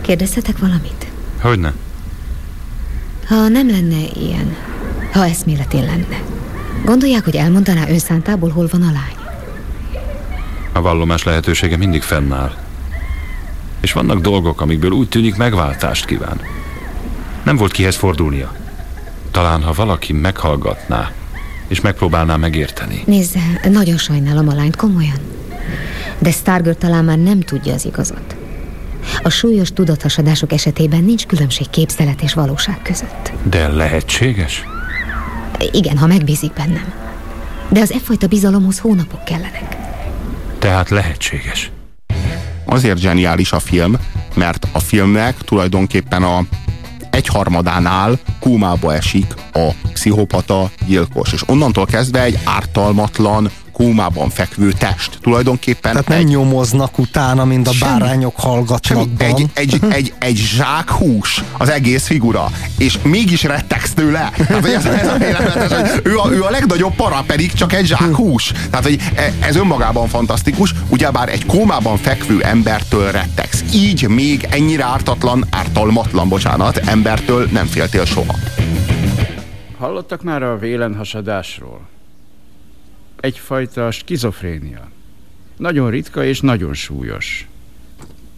Kérdezhetek 0.00 0.58
valamit? 0.58 1.06
Hogyne? 1.40 1.72
Ha 3.26 3.48
nem 3.48 3.70
lenne 3.70 4.00
ilyen, 4.14 4.56
ha 5.18 5.26
eszméletén 5.26 5.84
lenne, 5.84 6.22
gondolják, 6.84 7.24
hogy 7.24 7.36
elmondaná 7.36 7.88
önszántából, 7.88 8.50
hol 8.50 8.68
van 8.70 8.82
a 8.82 8.92
lány? 8.92 9.16
A 10.72 10.80
vallomás 10.80 11.22
lehetősége 11.22 11.76
mindig 11.76 12.02
fennáll. 12.02 12.54
És 13.80 13.92
vannak 13.92 14.20
dolgok, 14.20 14.60
amikből 14.60 14.90
úgy 14.90 15.08
tűnik 15.08 15.36
megváltást 15.36 16.04
kíván. 16.04 16.40
Nem 17.44 17.56
volt 17.56 17.72
kihez 17.72 17.96
fordulnia. 17.96 18.54
Talán, 19.30 19.62
ha 19.62 19.72
valaki 19.72 20.12
meghallgatná, 20.12 21.12
és 21.68 21.80
megpróbálná 21.80 22.36
megérteni. 22.36 23.02
Nézze, 23.06 23.60
nagyon 23.70 23.96
sajnálom 23.96 24.48
a 24.48 24.54
lányt, 24.54 24.76
komolyan. 24.76 25.18
De 26.18 26.30
Stargirl 26.30 26.76
talán 26.76 27.04
már 27.04 27.18
nem 27.18 27.40
tudja 27.40 27.74
az 27.74 27.84
igazat. 27.84 28.36
A 29.22 29.28
súlyos 29.28 29.72
tudathasadások 29.72 30.52
esetében 30.52 31.04
nincs 31.04 31.26
különbség 31.26 31.70
képzelet 31.70 32.22
és 32.22 32.34
valóság 32.34 32.82
között. 32.82 33.32
De 33.42 33.68
lehetséges? 33.68 34.64
Igen, 35.72 35.98
ha 35.98 36.06
megbízik 36.06 36.52
bennem. 36.52 36.92
De 37.68 37.80
az 37.80 37.92
e 37.92 37.98
fajta 37.98 38.26
bizalomhoz 38.26 38.78
hónapok 38.78 39.24
kellenek. 39.24 39.76
Tehát 40.58 40.88
lehetséges. 40.88 41.70
Azért 42.64 42.98
zseniális 42.98 43.52
a 43.52 43.58
film, 43.58 43.96
mert 44.34 44.66
a 44.72 44.78
filmnek 44.78 45.36
tulajdonképpen 45.36 46.22
a 46.22 46.42
egyharmadánál 47.10 48.18
kómába 48.40 48.94
esik 48.94 49.34
a 49.52 49.68
pszichopata 49.92 50.70
gyilkos, 50.86 51.32
és 51.32 51.48
onnantól 51.48 51.86
kezdve 51.86 52.22
egy 52.22 52.38
ártalmatlan, 52.44 53.50
kómában 53.78 54.30
fekvő 54.30 54.72
test. 54.72 55.18
Tulajdonképpen 55.20 55.92
Tehát 55.92 56.08
nem 56.08 56.18
egy, 56.18 56.26
nyomoznak 56.26 56.98
utána, 56.98 57.44
mint 57.44 57.68
a 57.68 57.72
Semmi. 57.72 57.98
bárányok 57.98 58.36
hallgatnak. 58.36 59.06
egy, 59.18 59.46
egy, 59.54 59.80
egy, 59.88 60.12
egy 60.18 60.36
zsák 60.36 60.90
hús 60.90 61.42
az 61.58 61.70
egész 61.70 62.06
figura, 62.06 62.50
és 62.78 62.98
mégis 63.02 63.42
rettegsz 63.42 63.92
tőle. 63.92 64.30
Tehát, 64.46 64.66
ez, 64.66 64.84
ez 64.84 65.08
a 65.08 65.14
félelmetes, 65.14 65.90
hogy 65.90 66.00
ő 66.02 66.18
a, 66.18 66.30
ő 66.32 66.42
a 66.42 66.50
legnagyobb 66.50 66.94
para, 66.94 67.22
pedig 67.26 67.52
csak 67.52 67.72
egy 67.72 67.86
zsák 67.86 68.14
hús. 68.14 68.52
Tehát, 68.70 68.84
hogy 68.84 68.98
e- 69.14 69.32
ez 69.40 69.56
önmagában 69.56 70.08
fantasztikus, 70.08 70.74
ugyebár 70.88 71.28
egy 71.28 71.46
kómában 71.46 71.96
fekvő 71.96 72.42
embertől 72.42 73.10
rettegsz. 73.10 73.64
Így 73.74 74.08
még 74.08 74.46
ennyire 74.50 74.84
ártatlan, 74.84 75.46
ártalmatlan, 75.50 76.28
bocsánat, 76.28 76.76
embertől 76.76 77.48
nem 77.52 77.66
féltél 77.66 78.04
soha. 78.04 78.34
Hallottak 79.78 80.22
már 80.22 80.42
a 80.42 80.58
vélenhasadásról? 80.58 81.96
Egyfajta 83.20 83.90
skizofrénia. 83.90 84.90
Nagyon 85.56 85.90
ritka 85.90 86.24
és 86.24 86.40
nagyon 86.40 86.74
súlyos. 86.74 87.48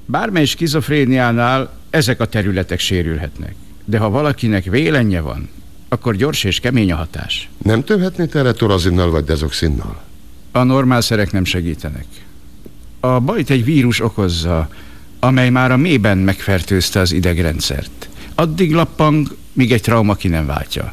Bármely 0.06 0.44
skizofréniánál 0.44 1.72
ezek 1.90 2.20
a 2.20 2.26
területek 2.26 2.78
sérülhetnek. 2.78 3.54
De 3.84 3.98
ha 3.98 4.10
valakinek 4.10 4.64
vélenje 4.64 5.20
van, 5.20 5.48
akkor 5.88 6.16
gyors 6.16 6.44
és 6.44 6.60
kemény 6.60 6.92
a 6.92 6.96
hatás. 6.96 7.48
Nem 7.62 7.84
többhetné 7.84 8.26
teretorazinnal 8.26 9.10
vagy 9.10 9.24
dezoxinnal? 9.24 10.02
A 10.52 10.62
normál 10.62 11.00
szerek 11.00 11.32
nem 11.32 11.44
segítenek. 11.44 12.06
A 13.00 13.20
bajt 13.20 13.50
egy 13.50 13.64
vírus 13.64 14.00
okozza, 14.00 14.68
amely 15.18 15.50
már 15.50 15.72
a 15.72 15.76
mélyben 15.76 16.18
megfertőzte 16.18 17.00
az 17.00 17.12
idegrendszert. 17.12 18.08
Addig 18.34 18.72
lappang, 18.72 19.36
míg 19.52 19.72
egy 19.72 19.82
trauma 19.82 20.14
ki 20.14 20.28
nem 20.28 20.46
váltja. 20.46 20.92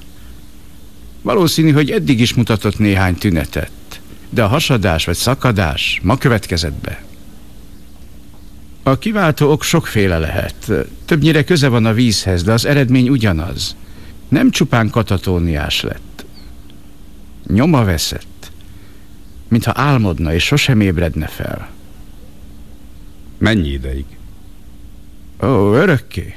Valószínű, 1.21 1.71
hogy 1.71 1.91
eddig 1.91 2.19
is 2.19 2.33
mutatott 2.33 2.77
néhány 2.77 3.15
tünetet, 3.15 3.71
de 4.29 4.43
a 4.43 4.47
hasadás 4.47 5.05
vagy 5.05 5.15
szakadás 5.15 5.99
ma 6.03 6.17
következett 6.17 6.81
be. 6.81 7.05
A 8.83 8.97
kiváltó 8.97 9.51
ok 9.51 9.63
sokféle 9.63 10.17
lehet. 10.17 10.71
Többnyire 11.05 11.43
köze 11.43 11.67
van 11.67 11.85
a 11.85 11.93
vízhez, 11.93 12.43
de 12.43 12.51
az 12.51 12.65
eredmény 12.65 13.09
ugyanaz. 13.09 13.75
Nem 14.27 14.51
csupán 14.51 14.89
katatóniás 14.89 15.81
lett. 15.81 16.25
Nyoma 17.47 17.83
veszett, 17.83 18.51
mintha 19.47 19.71
álmodna 19.75 20.33
és 20.33 20.43
sosem 20.43 20.81
ébredne 20.81 21.27
fel. 21.27 21.69
Mennyi 23.37 23.69
ideig? 23.69 24.05
Ó, 25.43 25.73
örökké. 25.73 26.35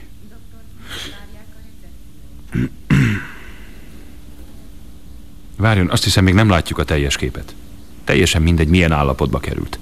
Várjon, 5.57 5.91
azt 5.91 6.05
hiszem, 6.05 6.25
még 6.25 6.35
nem 6.35 6.49
látjuk 6.49 6.79
a 6.79 6.85
teljes 6.85 7.17
képet. 7.17 7.55
Teljesen 8.05 8.43
mindegy, 8.43 8.69
milyen 8.69 8.93
állapotba 8.93 9.39
került. 9.39 9.79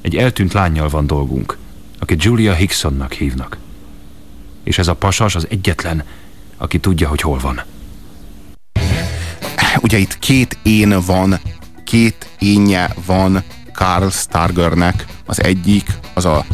Egy 0.00 0.16
eltűnt 0.16 0.52
lányjal 0.52 0.88
van 0.88 1.06
dolgunk, 1.06 1.56
akit 1.98 2.22
Julia 2.22 2.54
Hicksonnak 2.54 3.12
hívnak. 3.12 3.58
És 4.62 4.78
ez 4.78 4.88
a 4.88 4.94
pasas 4.94 5.34
az 5.34 5.46
egyetlen, 5.50 6.04
aki 6.56 6.78
tudja, 6.78 7.08
hogy 7.08 7.20
hol 7.20 7.38
van. 7.38 7.62
Ugye 9.80 9.98
itt 9.98 10.18
két 10.18 10.58
én 10.62 11.00
van, 11.06 11.40
két 11.84 12.28
énje 12.38 12.94
van 13.06 13.42
Carl 13.72 14.08
Stargernek. 14.08 15.06
Az 15.26 15.42
egyik 15.42 15.92
az 16.14 16.24
a 16.24 16.44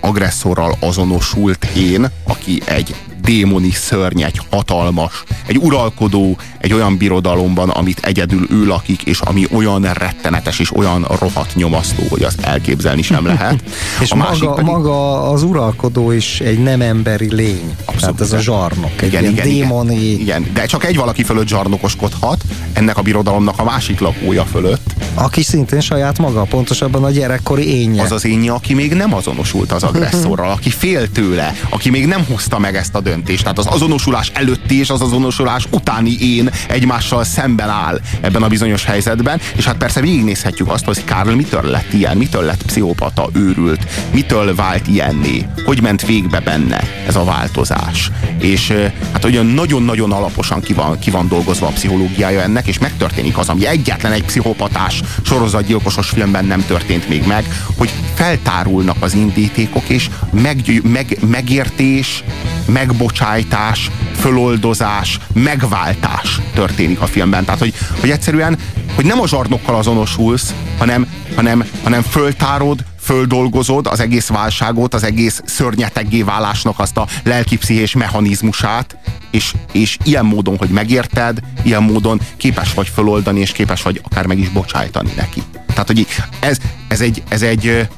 agresszorral 0.00 0.76
azonosult 0.80 1.64
én, 1.64 2.10
aki 2.24 2.62
egy 2.64 2.94
démoni 3.22 3.70
szörny, 3.70 4.22
egy 4.22 4.40
hatalmas, 4.50 5.24
egy 5.46 5.56
uralkodó, 5.56 6.36
egy 6.58 6.72
olyan 6.72 6.96
birodalomban, 6.96 7.68
amit 7.68 8.04
egyedül 8.04 8.46
ő 8.50 8.66
lakik, 8.66 9.02
és 9.02 9.20
ami 9.20 9.46
olyan 9.52 9.82
rettenetes 9.82 10.58
és 10.58 10.76
olyan 10.76 11.06
rohadt 11.20 11.54
nyomasztó, 11.54 12.02
hogy 12.08 12.22
azt 12.22 12.40
elképzelni 12.40 13.02
sem 13.02 13.26
lehet. 13.26 13.62
és 14.02 14.10
a 14.10 14.16
maga, 14.16 14.52
pedig... 14.52 14.70
maga 14.70 15.30
az 15.30 15.42
uralkodó 15.42 16.10
is 16.10 16.40
egy 16.40 16.62
nem 16.62 16.80
emberi 16.80 17.34
lény. 17.34 17.74
Abszolút. 17.84 18.00
Tehát 18.00 18.20
ez 18.20 18.32
a 18.32 18.40
zsarnok. 18.40 19.02
Egy 19.02 19.08
igen, 19.08 19.24
igen, 19.24 19.48
démoni... 19.48 19.94
igen, 19.94 20.42
igen, 20.42 20.54
de 20.54 20.66
csak 20.66 20.84
egy 20.84 20.96
valaki 20.96 21.22
fölött 21.22 21.46
zsarnokoskodhat, 21.46 22.42
ennek 22.72 22.96
a 22.98 23.02
birodalomnak 23.02 23.58
a 23.58 23.64
másik 23.64 24.00
lakója 24.00 24.44
fölött. 24.44 24.94
Aki 25.14 25.42
szintén 25.42 25.80
saját 25.80 26.18
maga, 26.18 26.42
pontosabban 26.42 27.04
a 27.04 27.10
gyerekkori 27.10 27.80
énje. 27.80 28.02
Az 28.02 28.12
az 28.12 28.24
énje, 28.24 28.52
aki 28.52 28.74
még 28.74 28.94
nem 28.94 29.14
azonosult 29.14 29.72
az 29.72 29.82
agresszorral, 29.92 30.50
aki 30.50 30.70
fél 30.70 31.10
tőle, 31.10 31.54
aki 31.68 31.90
még 31.90 32.06
nem 32.06 32.24
hozta 32.30 32.58
meg 32.58 32.76
ezt 32.76 32.94
a 32.94 33.00
döntést. 33.00 33.11
Tehát 33.20 33.58
az 33.58 33.66
azonosulás 33.66 34.30
előtti 34.34 34.78
és 34.78 34.90
az 34.90 35.00
azonosulás 35.00 35.66
utáni 35.70 36.16
én 36.20 36.50
egymással 36.68 37.24
szemben 37.24 37.68
áll 37.68 38.00
ebben 38.20 38.42
a 38.42 38.48
bizonyos 38.48 38.84
helyzetben, 38.84 39.40
és 39.56 39.64
hát 39.64 39.76
persze 39.76 40.00
végignézhetjük 40.00 40.70
azt, 40.70 40.84
hogy 40.84 41.04
Karl 41.04 41.30
mitől 41.30 41.62
lett 41.62 41.92
ilyen, 41.92 42.16
mitől 42.16 42.42
lett 42.42 42.62
pszichopata, 42.62 43.28
őrült, 43.32 43.86
mitől 44.12 44.54
vált 44.54 44.86
ilyenné, 44.88 45.46
hogy 45.64 45.82
ment 45.82 46.06
végbe 46.06 46.40
benne 46.40 46.80
ez 47.06 47.16
a 47.16 47.24
változás. 47.24 48.10
És 48.38 48.72
hát 49.12 49.24
olyan 49.24 49.46
nagyon-nagyon 49.46 50.12
alaposan 50.12 50.60
ki 50.60 50.72
van, 50.72 50.98
ki 50.98 51.10
van 51.10 51.28
dolgozva 51.28 51.66
a 51.66 51.70
pszichológiája 51.70 52.40
ennek, 52.40 52.66
és 52.66 52.78
megtörténik 52.78 53.38
az, 53.38 53.48
ami 53.48 53.66
egyetlen 53.66 54.12
egy 54.12 54.24
pszichopatás 54.24 55.02
sorozatgyilkosos 55.22 56.08
filmben 56.08 56.44
nem 56.44 56.64
történt 56.66 57.08
még 57.08 57.26
meg, 57.26 57.44
hogy 57.76 57.90
feltárulnak 58.14 58.96
az 59.00 59.14
indítékok, 59.14 59.88
és 59.88 60.10
meg, 60.30 60.80
meg, 60.82 61.18
megértés, 61.30 62.24
megbocsájtás, 62.66 63.90
föloldozás, 64.14 65.18
megváltás 65.32 66.40
történik 66.54 67.00
a 67.00 67.06
filmben. 67.06 67.44
Tehát, 67.44 67.60
hogy, 67.60 67.74
hogy 68.00 68.10
egyszerűen, 68.10 68.58
hogy 68.94 69.04
nem 69.04 69.20
a 69.20 69.28
zsarnokkal 69.28 69.74
azonosulsz, 69.74 70.54
hanem, 70.78 71.06
hanem, 71.36 71.64
hanem 71.82 72.02
föltárod, 72.02 72.84
földolgozod 73.00 73.86
az 73.86 74.00
egész 74.00 74.28
válságot, 74.28 74.94
az 74.94 75.02
egész 75.02 75.42
szörnyeteggé 75.44 76.22
válásnak 76.22 76.78
azt 76.78 76.96
a 76.96 77.06
lelkipszichés 77.24 77.94
mechanizmusát, 77.94 78.96
és, 79.30 79.54
és 79.72 79.96
ilyen 80.04 80.24
módon, 80.24 80.56
hogy 80.56 80.68
megérted, 80.68 81.38
ilyen 81.62 81.82
módon 81.82 82.20
képes 82.36 82.74
vagy 82.74 82.88
föloldani, 82.88 83.40
és 83.40 83.52
képes 83.52 83.82
vagy 83.82 84.00
akár 84.04 84.26
meg 84.26 84.38
is 84.38 84.48
bocsájtani 84.48 85.12
neki. 85.16 85.42
Tehát, 85.66 85.86
hogy 85.86 86.06
ez, 86.40 86.56
ez, 86.88 87.00
egy, 87.00 87.22
ez, 87.28 87.42
egy, 87.42 87.88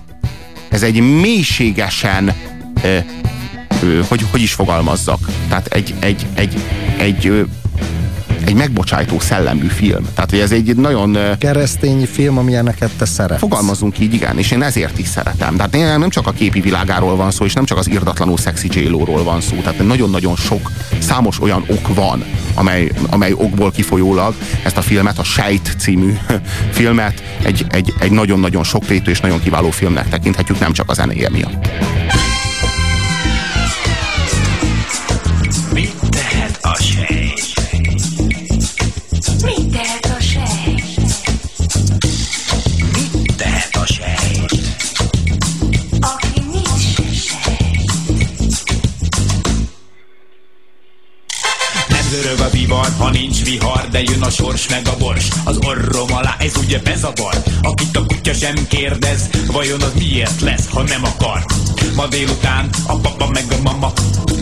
ez 0.68 0.82
egy 0.82 1.00
mélységesen 1.00 2.34
hogy, 4.08 4.26
hogy 4.30 4.42
is 4.42 4.52
fogalmazzak. 4.52 5.18
Tehát 5.48 5.66
egy, 5.66 5.94
egy, 6.00 6.26
egy, 6.34 6.62
egy 6.98 7.46
egy 8.46 8.54
megbocsájtó 8.54 9.18
szellemű 9.18 9.66
film. 9.66 10.08
Tehát, 10.14 10.30
hogy 10.30 10.38
ez 10.38 10.52
egy 10.52 10.76
nagyon... 10.76 11.18
Keresztény 11.38 12.06
film, 12.12 12.38
amilyeneket 12.38 12.90
te 12.90 13.04
szeretsz. 13.04 13.40
Fogalmazunk 13.40 13.98
így, 13.98 14.14
igen, 14.14 14.38
és 14.38 14.50
én 14.50 14.62
ezért 14.62 14.98
is 14.98 15.06
szeretem. 15.06 15.56
Tehát 15.56 15.98
nem 15.98 16.08
csak 16.08 16.26
a 16.26 16.30
képi 16.30 16.60
világáról 16.60 17.16
van 17.16 17.30
szó, 17.30 17.44
és 17.44 17.52
nem 17.52 17.64
csak 17.64 17.78
az 17.78 17.88
irdatlanul 17.88 18.38
szexi 18.38 18.68
j 18.70 18.88
van 19.24 19.40
szó. 19.40 19.56
Tehát 19.56 19.86
nagyon-nagyon 19.86 20.36
sok, 20.36 20.70
számos 20.98 21.40
olyan 21.40 21.64
ok 21.68 21.94
van, 21.94 22.24
amely, 22.54 22.90
amely 23.10 23.32
okból 23.32 23.70
kifolyólag 23.70 24.34
ezt 24.64 24.76
a 24.76 24.82
filmet, 24.82 25.18
a 25.18 25.24
Sejt 25.24 25.74
című 25.78 26.16
filmet 26.70 27.22
egy, 27.42 27.66
egy, 27.70 27.92
egy 27.98 28.10
nagyon-nagyon 28.10 28.64
sokrétű 28.64 29.10
és 29.10 29.20
nagyon 29.20 29.40
kiváló 29.40 29.70
filmnek 29.70 30.08
tekinthetjük, 30.08 30.58
nem 30.58 30.72
csak 30.72 30.90
a 30.90 30.94
zenéje 30.94 31.30
miatt. 31.30 31.68
Vivar, 52.54 52.88
ha 52.98 53.10
nincs 53.10 53.44
vihar, 53.44 53.88
de 53.90 54.02
jön 54.02 54.22
a 54.22 54.30
sors 54.30 54.68
meg 54.68 54.88
a 54.88 54.96
bors. 54.96 55.28
Az 55.44 55.58
orrom 55.66 56.12
alá, 56.12 56.36
ez 56.38 56.56
ugye 56.56 56.78
bezavar, 56.78 57.42
akit 57.62 57.96
a 57.96 58.06
kutya 58.06 58.32
sem 58.32 58.54
kérdez, 58.68 59.28
vajon 59.46 59.82
az 59.82 59.92
miért 59.98 60.40
lesz, 60.40 60.68
ha 60.68 60.82
nem 60.82 61.04
akar. 61.04 61.44
Ma 61.96 62.06
délután 62.06 62.68
a 62.86 62.96
papa 62.96 63.28
meg 63.28 63.44
a 63.50 63.62
mama 63.62 63.92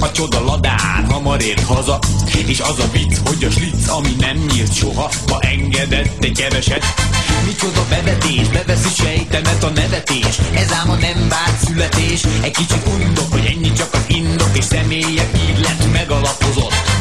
a 0.01 0.13
csoda 0.13 0.45
ladán 0.45 1.07
hamar 1.11 1.43
ért 1.43 1.65
haza. 1.65 1.99
És 2.47 2.61
az 2.61 2.79
a 2.79 2.89
vicc, 2.93 3.17
hogy 3.25 3.45
a 3.45 3.51
slic, 3.51 3.89
ami 3.89 4.17
nem 4.19 4.37
nyílt 4.53 4.75
soha 4.75 5.11
Ma 5.29 5.39
engedett 5.41 6.25
egy 6.25 6.37
keveset. 6.37 6.85
Micsoda 7.47 7.85
bevetés, 7.89 8.49
beveszi 8.49 9.03
sejtemet 9.03 9.65
a 9.65 9.71
nevetés. 9.71 10.39
Ez 10.55 10.73
ám 10.73 10.91
a 10.91 10.95
nem 10.95 11.29
várt 11.29 11.65
születés. 11.65 12.21
Egy 12.43 12.53
kicsit 12.53 12.87
undok, 12.87 13.33
hogy 13.33 13.45
ennyi 13.45 13.73
csak 13.73 13.93
az 13.93 14.05
indok 14.07 14.57
És 14.57 14.65
személyek 14.65 15.31
így 15.49 15.59
lett 15.59 15.93
megalapozott 15.93 16.92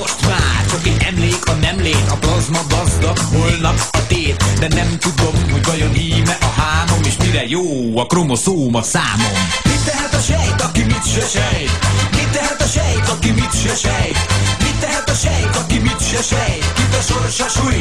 most 0.00 0.26
már 0.26 0.64
csak 0.70 0.86
egy 0.86 1.02
emlék 1.08 1.44
a 1.44 1.52
nem 1.52 1.80
lét 1.80 2.04
A 2.08 2.16
plazma 2.16 2.60
gazdag, 2.68 3.18
holnap 3.18 3.78
a 3.90 4.06
tét 4.06 4.44
De 4.58 4.68
nem 4.68 4.98
tudom, 4.98 5.50
hogy 5.52 5.64
vajon 5.64 5.92
híme 5.92 6.36
a 6.40 6.60
hámom 6.60 7.02
És 7.02 7.16
mire 7.16 7.44
jó 7.46 7.98
a 7.98 8.06
kromoszóma 8.06 8.82
számom 8.82 9.32
Mit 9.64 9.84
tehet 9.84 10.14
a 10.14 10.20
sejt, 10.20 10.60
aki 10.60 10.82
mit 10.82 11.04
se 11.14 11.26
sejt? 11.26 11.70
Mit 12.10 12.30
tehet 12.32 12.60
a 12.62 12.66
sejt, 12.66 13.08
aki 13.08 13.30
mit 13.30 13.52
se 13.62 13.74
sejt? 13.74 14.18
Mit 14.58 14.76
tehet 14.80 15.10
a 15.10 15.14
sejt, 15.14 15.56
aki 15.56 15.78
mit 15.78 16.00
se 16.10 16.22
sejt? 16.22 16.72
Kit 16.72 16.94
a 16.98 17.02
sorsa 17.02 17.48
sújt? 17.48 17.79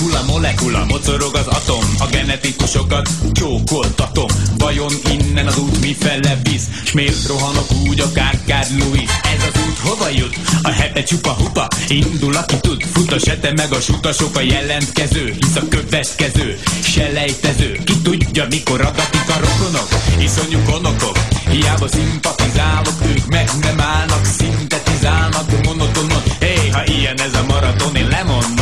Sejt? 0.00 0.10
alakul 0.10 0.14
a 0.14 0.32
molekula, 0.32 0.84
mocorog 0.84 1.34
az 1.34 1.46
atom, 1.46 1.94
a 1.98 2.06
genetikusokat 2.06 3.08
csókoltatom. 3.32 4.28
Vajon 4.58 4.92
innen 5.10 5.46
az 5.46 5.58
út 5.58 5.80
mifele 5.80 6.40
visz, 6.42 6.68
s 6.84 6.92
miért 6.92 7.26
rohanok 7.26 7.66
úgy 7.88 8.00
akár 8.00 8.38
Kár 8.46 8.66
Louis? 8.78 9.10
Ez 9.22 9.42
az 9.52 9.60
út 9.68 9.78
hova 9.78 10.08
jut? 10.08 10.36
A 10.62 10.70
hete 10.70 11.02
csupa 11.02 11.30
hupa, 11.30 11.68
indul 11.88 12.36
aki 12.36 12.56
tud, 12.60 12.82
fut 12.92 13.12
a 13.12 13.18
sete 13.18 13.52
meg 13.52 13.72
a 13.72 13.80
sutasok 13.80 14.36
a 14.36 14.40
jelentkező, 14.40 15.36
hisz 15.40 15.56
a 15.56 15.68
következő, 15.68 16.58
selejtező. 16.82 17.80
Ki 17.84 18.00
tudja, 18.02 18.46
mikor 18.50 18.80
adatik 18.80 19.28
a 19.28 19.38
rokonok, 19.40 19.88
iszonyú 20.18 20.58
konokok, 20.70 21.18
hiába 21.50 21.88
szimpatizálok, 21.88 22.94
ők 23.06 23.26
meg 23.26 23.50
nem 23.60 23.80
állnak, 23.80 24.24
szintetizálnak 24.24 25.64
monotonon. 25.64 26.22
Hé, 26.40 26.46
hey, 26.46 26.68
ha 26.68 26.84
ilyen 26.86 27.20
ez 27.20 27.34
a 27.34 27.44
maraton, 27.48 27.96
én 27.96 28.08
lemondom 28.08 28.59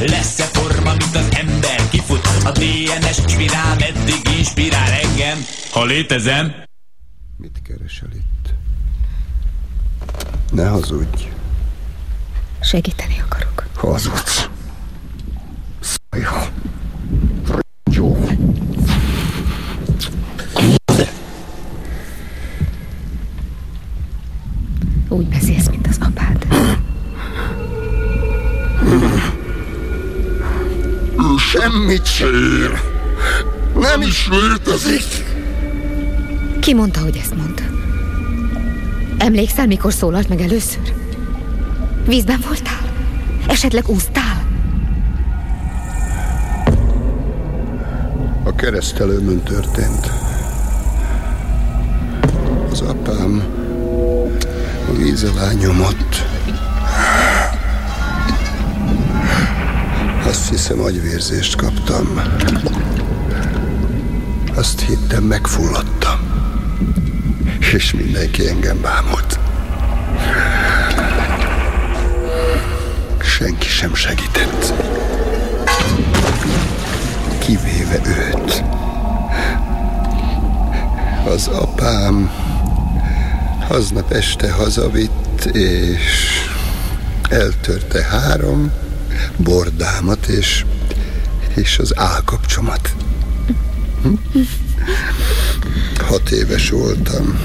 Lesz-e 0.00 0.44
forma, 0.44 0.90
mint 0.90 1.16
az 1.16 1.28
ember 1.30 1.88
kifut? 1.90 2.26
A 2.44 2.50
DNS 2.50 3.32
spirál, 3.32 3.76
meddig 3.78 4.36
inspirál 4.38 4.90
engem, 4.90 5.38
ha 5.70 5.84
létezem? 5.84 6.54
Mit 7.36 7.62
keresel 7.62 8.08
itt? 8.12 8.54
Ne 10.52 10.68
hazudj. 10.68 11.24
Segíteni 12.60 13.20
akarok. 13.20 13.66
Hazudsz. 13.74 14.48
Is 34.26 34.38
létezik. 34.42 35.24
Ki 36.60 36.74
mondta, 36.74 37.00
hogy 37.00 37.16
ezt 37.16 37.36
mondta? 37.36 37.62
Emlékszel, 39.18 39.66
mikor 39.66 39.92
szólalt 39.92 40.28
meg 40.28 40.40
először? 40.40 40.92
Vízben 42.06 42.44
voltál? 42.46 42.92
Esetleg 43.48 43.88
úsztál? 43.88 44.44
A 48.44 48.54
keresztelőmön 48.54 49.42
történt. 49.42 50.10
Az 52.70 52.80
apám 52.80 53.42
a 54.88 54.92
víz 54.96 55.24
alá 55.24 55.52
nyomott. 55.52 56.24
Azt 60.26 60.48
hiszem, 60.48 60.80
agyvérzést 60.80 61.56
kaptam. 61.56 62.20
Azt 64.56 64.80
hittem, 64.80 65.22
megfulladtam. 65.22 66.18
és 67.72 67.92
mindenki 67.92 68.48
engem 68.48 68.80
bámult. 68.80 69.38
Senki 73.22 73.68
sem 73.68 73.94
segített. 73.94 74.72
Kivéve 77.38 78.00
őt. 78.06 78.62
Az 81.26 81.46
apám 81.48 82.30
aznap 83.68 84.12
este 84.12 84.52
hazavitt, 84.52 85.44
és 85.44 86.40
eltörte 87.28 88.02
három 88.04 88.72
bordámat, 89.36 90.26
és, 90.26 90.64
és 91.54 91.78
az 91.78 91.92
állkapcsomat. 91.96 92.94
Hat 96.08 96.30
éves 96.30 96.70
voltam. 96.70 97.38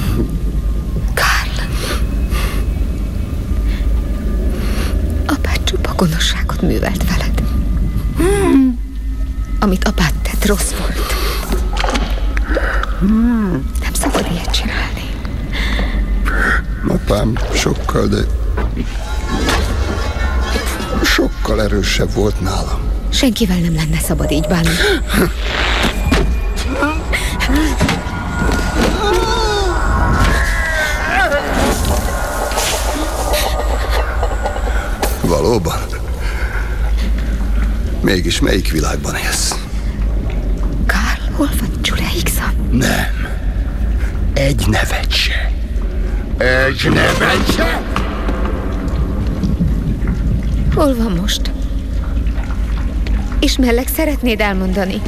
Karl. 1.13 1.67
Apád 5.25 5.63
csupa 5.63 5.93
gonoszságot 5.95 6.61
művelt 6.61 7.03
veled. 7.09 7.41
Amit 9.59 9.83
apád 9.87 10.13
tett, 10.21 10.45
rossz 10.45 10.71
volt. 10.71 11.15
Nem 13.81 13.93
szabad 13.93 14.27
ilyet 14.31 14.51
csinálni. 14.51 15.09
Apám 16.87 17.37
sokkal, 17.53 18.07
de 18.07 18.17
sokkal 21.03 21.61
erősebb 21.61 22.13
volt 22.13 22.41
nálam. 22.41 22.79
Senkivel 23.09 23.59
nem 23.59 23.75
lenne 23.75 23.99
szabad 23.99 24.31
így 24.31 24.47
bánni. 24.47 24.69
Valóban? 35.21 35.79
Mégis 38.01 38.39
melyik 38.39 38.71
világban 38.71 39.15
élsz? 39.15 39.55
Karl, 40.85 41.35
hol 41.35 41.49
van 41.59 41.69
Julia 41.81 42.07
Hickson? 42.07 42.67
Nem. 42.71 43.27
Egy 44.33 44.67
nevet 44.67 45.11
se. 45.11 45.51
Egy 46.37 46.89
nevet 46.93 47.51
se. 47.55 47.81
Hol 50.75 50.95
van 50.95 51.11
most? 51.21 51.51
Ismerlek, 53.39 53.87
szeretnéd 53.87 54.39
elmondani? 54.41 55.01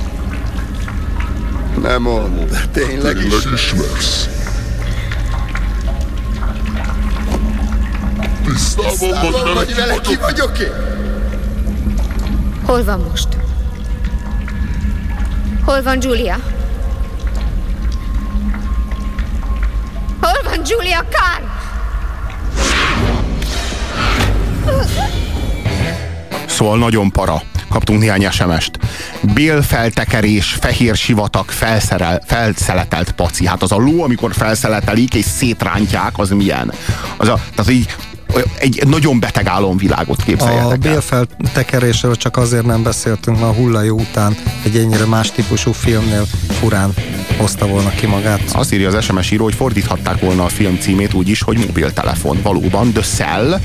Nem 1.84 2.02
mond, 2.02 2.70
tényleg 2.72 3.18
is. 3.18 3.46
ismersz. 3.54 4.30
Tisztában 8.46 9.32
vagy 9.32 9.54
Vagy 9.54 9.76
vele 9.76 10.00
ki 10.02 10.16
vagyok 10.16 10.60
én? 10.60 10.72
Hol 12.66 12.84
van 12.84 13.00
most? 13.10 13.28
Hol 15.66 15.82
van 15.82 15.98
Julia? 16.02 16.38
Hol 20.22 20.42
van 20.44 20.62
Julia 20.66 21.06
Carr? 21.10 21.44
Szóval 26.48 26.78
nagyon 26.78 27.12
para. 27.12 27.42
Kaptunk 27.74 28.00
néhány 28.00 28.30
SMS-t. 28.32 28.80
Bélfeltekerés, 29.34 30.58
fehér 30.60 30.96
sivatag, 30.96 31.50
felszerel, 31.50 32.22
felszeletelt 32.26 33.12
paci. 33.12 33.48
Hát 33.48 33.62
az 33.62 33.72
a 33.72 33.78
ló, 33.78 34.04
amikor 34.04 34.34
felszeletelik 34.34 35.14
és 35.14 35.26
szétrántják, 35.26 36.18
az 36.18 36.30
milyen? 36.30 36.74
Az 37.18 37.28
a, 37.28 37.40
tehát 37.56 37.72
így 37.72 37.96
egy 38.58 38.84
nagyon 38.88 39.20
beteg 39.20 39.48
álomvilágot 39.48 40.20
A 40.20 40.24
képzeljetek 40.24 40.86
el. 40.86 40.92
bélfeltekerésről 40.92 42.16
csak 42.16 42.38
azért 42.38 42.66
nem 42.66 42.84
beszéltünk, 42.84 43.40
mert 43.40 43.50
a 43.50 43.54
hullajó 43.54 44.00
után 44.00 44.38
egy 44.64 44.78
ennyire 44.78 45.06
más 45.06 45.32
típusú 45.32 45.72
filmnél 45.72 46.26
furán 46.60 46.94
hozta 47.38 47.68
volna 47.68 47.90
ki 47.90 48.06
magát. 48.06 48.42
Azt 48.52 48.74
írja 48.74 48.88
az 48.88 49.04
SMS 49.04 49.32
író, 49.32 49.44
hogy 49.44 49.56
fordíthatták 49.56 50.20
volna 50.20 50.44
a 50.44 50.48
film 50.48 50.78
címét 50.80 51.14
úgy 51.14 51.30
is, 51.30 51.42
hogy 51.42 51.58
mobiltelefon. 51.58 52.40
Valóban, 52.42 52.92
The 52.92 53.02
Cell, 53.02 53.60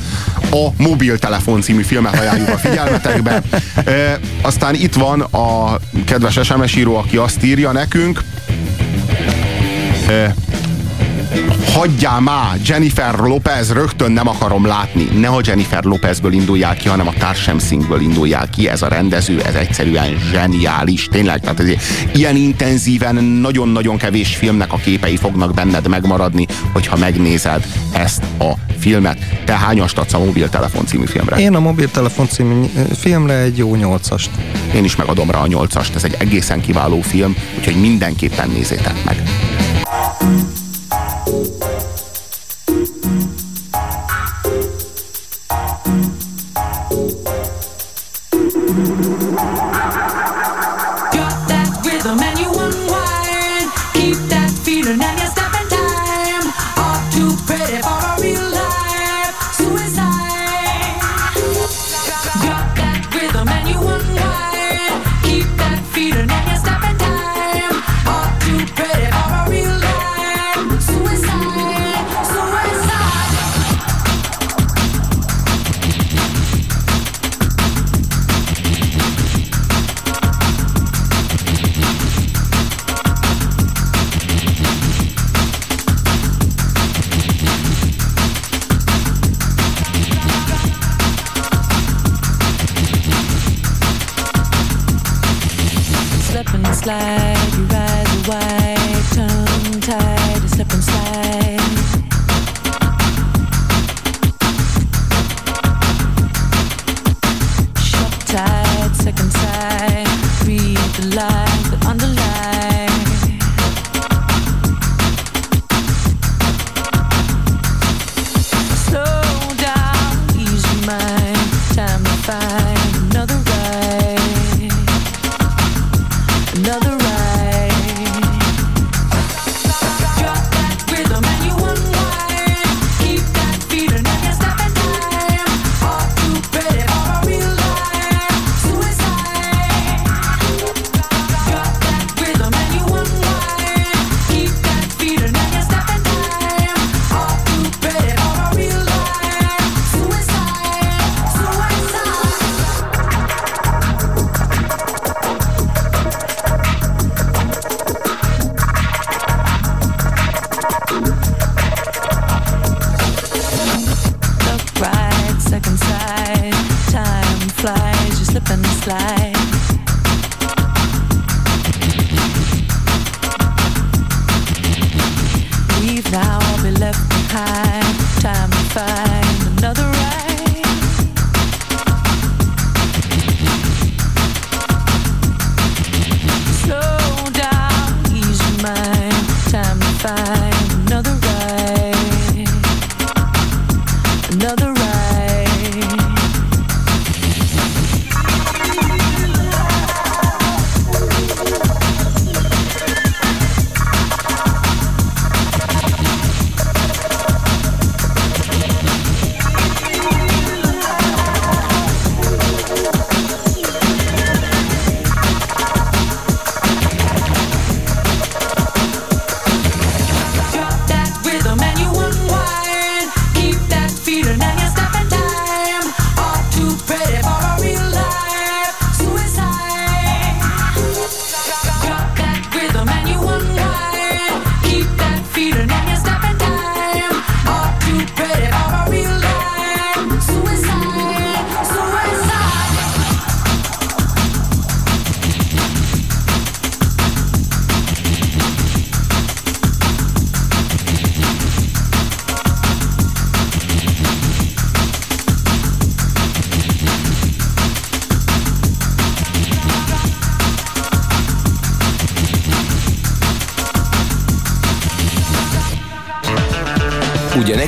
a 0.50 0.68
mobiltelefon 0.76 1.60
című 1.60 1.82
filmet 1.82 2.18
ajánljuk 2.18 2.48
a 2.48 2.58
figyelmetekbe. 2.58 3.42
E, 3.84 4.18
aztán 4.42 4.74
itt 4.74 4.94
van 4.94 5.20
a 5.20 5.78
kedves 6.04 6.38
SMS 6.42 6.76
író, 6.76 6.96
aki 6.96 7.16
azt 7.16 7.42
írja 7.42 7.72
nekünk, 7.72 8.22
e, 10.08 10.34
hagyjál 11.74 12.20
már, 12.20 12.58
Jennifer 12.64 13.18
Lopez, 13.18 13.72
rögtön 13.72 14.12
nem 14.12 14.28
akarom 14.28 14.66
látni. 14.66 15.04
Ne 15.04 15.28
a 15.28 15.40
Jennifer 15.44 15.84
Lopezből 15.84 16.32
induljál 16.32 16.76
ki, 16.76 16.88
hanem 16.88 17.08
a 17.08 17.12
Tarsem 17.18 17.58
Singből 17.58 18.00
induljál 18.00 18.50
ki. 18.50 18.68
Ez 18.68 18.82
a 18.82 18.88
rendező, 18.88 19.42
ez 19.42 19.54
egyszerűen 19.54 20.16
zseniális. 20.32 21.08
Tényleg, 21.10 21.40
tehát 21.40 21.60
ez, 21.60 21.68
ilyen 22.14 22.36
intenzíven 22.36 23.24
nagyon-nagyon 23.24 23.96
kevés 23.96 24.36
filmnek 24.36 24.72
a 24.72 24.76
képei 24.76 25.16
fognak 25.16 25.54
benned 25.54 25.88
megmaradni, 25.88 26.46
hogyha 26.72 26.96
megnézed 26.96 27.66
ezt 27.92 28.22
a 28.38 28.52
filmet. 28.78 29.18
Te 29.44 29.56
hányast 29.56 29.98
adsz 29.98 30.14
a 30.14 30.18
mobiltelefon 30.18 30.86
című 30.86 31.04
filmre? 31.04 31.36
Én 31.36 31.54
a 31.54 31.60
mobiltelefon 31.60 32.28
című 32.28 32.64
filmre 32.98 33.34
egy 33.34 33.58
jó 33.58 33.74
nyolcast. 33.74 34.30
Én 34.74 34.84
is 34.84 34.96
megadom 34.96 35.30
rá 35.30 35.38
a 35.38 35.46
nyolcast. 35.46 35.94
Ez 35.94 36.04
egy 36.04 36.16
egészen 36.18 36.60
kiváló 36.60 37.00
film, 37.00 37.36
úgyhogy 37.58 37.80
mindenképpen 37.80 38.50
nézzétek 38.50 39.04
meg. 39.04 39.22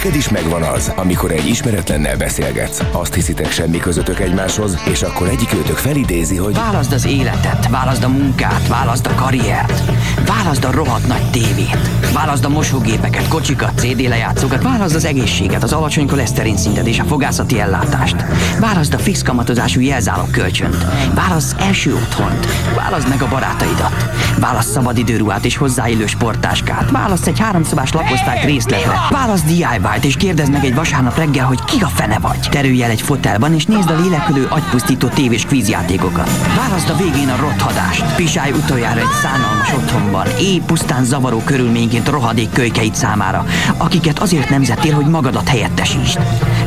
Neked 0.02 0.18
is 0.18 0.28
megvan 0.28 0.62
az, 0.62 0.92
amikor 0.96 1.30
egy 1.30 1.48
ismeretlennel 1.48 2.16
beszélgetsz. 2.16 2.82
Azt 2.92 3.14
hiszitek 3.14 3.50
semmi 3.50 3.78
közöttök 3.78 4.20
egymáshoz, 4.20 4.78
és 4.90 5.02
akkor 5.02 5.28
egyikőtök 5.28 5.76
felidézi, 5.76 6.36
hogy 6.36 6.54
Válaszd 6.54 6.92
az 6.92 7.06
életet, 7.06 7.68
válaszd 7.68 8.02
a 8.02 8.08
munkát, 8.08 8.68
válaszd 8.68 9.06
a 9.06 9.14
karriert, 9.14 9.82
válaszd 10.26 10.64
a 10.64 10.70
rohadt 10.70 11.06
nagy 11.06 11.30
tévét, 11.30 11.88
válaszd 12.12 12.44
a 12.44 12.48
mosógépeket, 12.48 13.28
kocsikat, 13.28 13.78
CD 13.78 14.08
lejátszókat, 14.08 14.62
válaszd 14.62 14.94
az 14.94 15.04
egészséget, 15.04 15.62
az 15.62 15.72
alacsony 15.72 16.06
koleszterin 16.06 16.56
szintet 16.56 16.86
és 16.86 16.98
a 16.98 17.04
fogászati 17.04 17.60
ellátást, 17.60 18.24
válaszd 18.60 18.94
a 18.94 18.98
fix 18.98 19.22
kamatozású 19.22 19.80
jelzálog 19.80 20.30
kölcsönt, 20.30 20.86
válaszd 21.14 21.56
első 21.60 21.94
otthont, 21.94 22.46
válaszd 22.76 23.08
meg 23.08 23.22
a 23.22 23.28
barátaidat, 23.28 24.10
válaszd 24.38 24.68
szabadidőruhát 24.68 25.44
és 25.44 25.56
hozzáillő 25.56 26.06
sporttáskát, 26.06 26.90
válaszd 26.90 27.28
egy 27.28 27.38
háromszobás 27.38 27.92
lakosztályt 27.92 28.44
részletre, 28.44 28.92
válaszd 29.10 29.50
DIY-t 29.90 30.04
és 30.04 30.16
kérdezd 30.16 30.52
meg 30.52 30.64
egy 30.64 30.74
vasárnap 30.74 31.16
reggel, 31.16 31.44
hogy 31.44 31.64
ki 31.64 31.80
a 31.80 31.86
fene 31.86 32.18
vagy. 32.18 32.38
Terülj 32.50 32.82
el 32.82 32.90
egy 32.90 33.00
fotelban 33.00 33.54
és 33.54 33.64
nézd 33.64 33.90
a 33.90 34.00
lélekülő 34.00 34.46
agypusztító 34.50 35.08
tévés 35.08 35.44
kvízjátékokat. 35.44 36.30
Válaszd 36.56 36.90
a 36.90 36.96
végén 36.96 37.28
a 37.28 37.36
rothadást. 37.36 38.14
Pisálj 38.14 38.50
utoljára 38.50 39.00
egy 39.00 39.12
szánalmas 39.22 39.72
otthonban, 39.72 40.26
éj 40.40 40.60
pusztán 40.66 41.04
zavaró 41.04 41.38
körülményként 41.38 42.08
rohadék 42.08 42.50
kölykeit 42.52 42.94
számára, 42.94 43.44
akiket 43.76 44.18
azért 44.18 44.48
nemzettél, 44.48 44.94
hogy 44.94 45.06
magadat 45.06 45.48
helyettesítsd. 45.48 46.18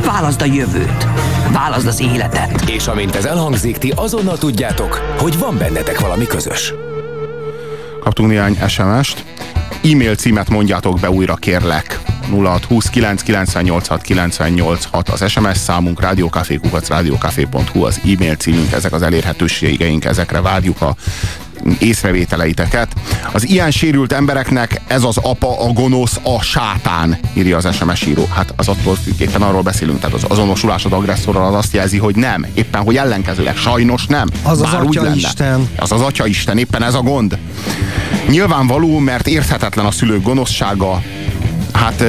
Válaszd 0.04 0.42
a 0.42 0.44
jövőt. 0.44 1.06
Válaszd 1.52 1.86
az 1.86 2.00
életet. 2.00 2.70
És 2.70 2.86
amint 2.86 3.14
ez 3.14 3.24
elhangzik, 3.24 3.78
ti 3.78 3.92
azonnal 3.96 4.38
tudjátok, 4.38 5.14
hogy 5.18 5.38
van 5.38 5.58
bennetek 5.58 6.00
valami 6.00 6.26
közös. 6.26 6.74
Kaptunk 8.00 8.28
néhány 8.28 8.58
SMS-t. 8.68 9.24
E-mail 9.92 10.14
címet 10.14 10.48
mondjátok 10.50 11.00
be 11.00 11.10
újra, 11.10 11.34
kérlek. 11.34 12.13
0629 12.30 13.22
986 13.22 14.02
986 14.02 15.08
az 15.08 15.30
SMS 15.30 15.58
számunk, 15.58 16.00
rádiókafékukac, 16.00 16.88
rádiókafé.hu 16.88 17.84
az 17.84 18.00
e-mail 18.04 18.34
címünk, 18.34 18.72
ezek 18.72 18.92
az 18.92 19.02
elérhetőségeink, 19.02 20.04
ezekre 20.04 20.40
várjuk 20.40 20.80
a 20.80 20.94
észrevételeiteket. 21.78 22.92
Az 23.32 23.48
ilyen 23.48 23.70
sérült 23.70 24.12
embereknek 24.12 24.80
ez 24.86 25.02
az 25.02 25.16
apa, 25.16 25.60
a 25.60 25.72
gonosz, 25.72 26.20
a 26.22 26.42
sátán, 26.42 27.18
írja 27.34 27.56
az 27.56 27.76
SMS 27.76 28.06
író. 28.06 28.28
Hát 28.34 28.52
az 28.56 28.68
attól 28.68 28.96
éppen 29.18 29.42
arról 29.42 29.62
beszélünk, 29.62 30.00
tehát 30.00 30.14
az 30.14 30.24
azonosulásod 30.28 30.92
agresszorral 30.92 31.46
az 31.46 31.54
azt 31.54 31.72
jelzi, 31.72 31.98
hogy 31.98 32.16
nem. 32.16 32.46
Éppen, 32.54 32.82
hogy 32.82 32.96
ellenkezőleg 32.96 33.56
sajnos 33.56 34.06
nem. 34.06 34.28
Az 34.42 34.60
az 34.60 34.70
Bár 34.70 34.82
úgy 34.82 34.96
Atya 34.96 35.02
lenne. 35.02 35.16
Isten. 35.16 35.68
Az 35.76 35.92
az 35.92 36.00
Atya 36.00 36.26
Isten, 36.26 36.58
éppen 36.58 36.82
ez 36.82 36.94
a 36.94 37.00
gond. 37.00 37.38
Nyilvánvaló, 38.28 38.98
mert 38.98 39.26
érthetetlen 39.26 39.86
a 39.86 39.90
szülők 39.90 40.22
gonoszsága, 40.22 41.02
Hát 41.74 42.04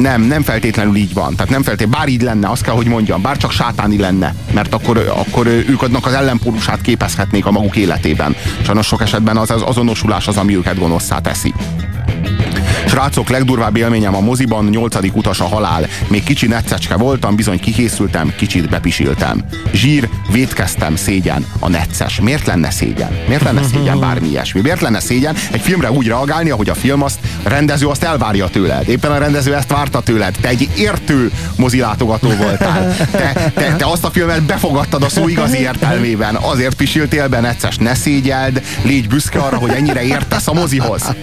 nem, 0.00 0.22
nem 0.22 0.42
feltétlenül 0.42 0.96
így 0.96 1.14
van. 1.14 1.36
Tehát 1.36 1.50
nem 1.50 1.62
feltétlenül, 1.62 1.98
bár 1.98 2.08
így 2.08 2.22
lenne, 2.22 2.48
azt 2.48 2.62
kell, 2.62 2.74
hogy 2.74 2.86
mondjam, 2.86 3.22
bár 3.22 3.36
csak 3.36 3.50
sátáni 3.50 3.98
lenne, 3.98 4.34
mert 4.52 4.74
akkor, 4.74 5.12
akkor 5.16 5.46
ők 5.46 5.82
adnak 5.82 6.06
az 6.06 6.12
ellenpólusát 6.12 6.80
képezhetnék 6.80 7.46
a 7.46 7.50
maguk 7.50 7.76
életében. 7.76 8.36
Sajnos 8.62 8.86
sok 8.86 9.02
esetben 9.02 9.36
az, 9.36 9.50
az 9.50 9.62
azonosulás 9.62 10.28
az, 10.28 10.36
ami 10.36 10.56
őket 10.56 10.78
gonoszszá 10.78 11.18
teszi. 11.18 11.54
Srácok, 12.86 13.28
legdurvább 13.28 13.76
élményem 13.76 14.14
a 14.14 14.20
moziban, 14.20 14.64
nyolcadik 14.64 15.16
utas 15.16 15.40
a 15.40 15.44
halál. 15.44 15.86
Még 16.08 16.22
kicsi 16.22 16.46
neccecske 16.46 16.96
voltam, 16.96 17.36
bizony 17.36 17.60
kikészültem, 17.60 18.32
kicsit 18.36 18.68
bepisiltem. 18.68 19.44
Zsír, 19.72 20.08
védkeztem, 20.32 20.96
szégyen, 20.96 21.46
a 21.58 21.68
necces. 21.68 22.20
Miért 22.20 22.46
lenne 22.46 22.70
szégyen? 22.70 23.18
Miért 23.26 23.42
lenne 23.42 23.62
szégyen 23.62 24.00
bármi 24.00 24.28
ilyesmi? 24.28 24.60
Miért 24.60 24.80
lenne 24.80 25.00
szégyen 25.00 25.36
egy 25.50 25.60
filmre 25.60 25.90
úgy 25.90 26.06
reagálni, 26.06 26.50
ahogy 26.50 26.68
a 26.68 26.74
film 26.74 27.02
azt, 27.02 27.18
rendező 27.42 27.86
azt 27.86 28.02
elvárja 28.02 28.48
tőled. 28.48 28.88
Éppen 28.88 29.10
a 29.10 29.18
rendező 29.18 29.54
ezt 29.54 29.70
várta 29.70 30.00
tőled. 30.00 30.36
Te 30.40 30.48
egy 30.48 30.68
értő 30.76 31.32
mozilátogató 31.56 32.28
voltál. 32.28 32.96
Te, 33.10 33.50
te, 33.54 33.74
te 33.76 33.86
azt 33.86 34.04
a 34.04 34.10
filmet 34.10 34.42
befogadtad 34.42 35.02
a 35.02 35.08
szó 35.08 35.28
igazi 35.28 35.58
értelmében. 35.58 36.34
Azért 36.34 36.74
pisiltél 36.74 37.28
be, 37.28 37.40
necces. 37.40 37.76
Ne 37.76 37.94
szégyeld, 37.94 38.62
légy 38.82 39.08
büszke 39.08 39.38
arra, 39.38 39.56
hogy 39.56 39.70
ennyire 39.70 40.02
értesz 40.02 40.48
a 40.48 40.52
mozihoz. 40.52 41.14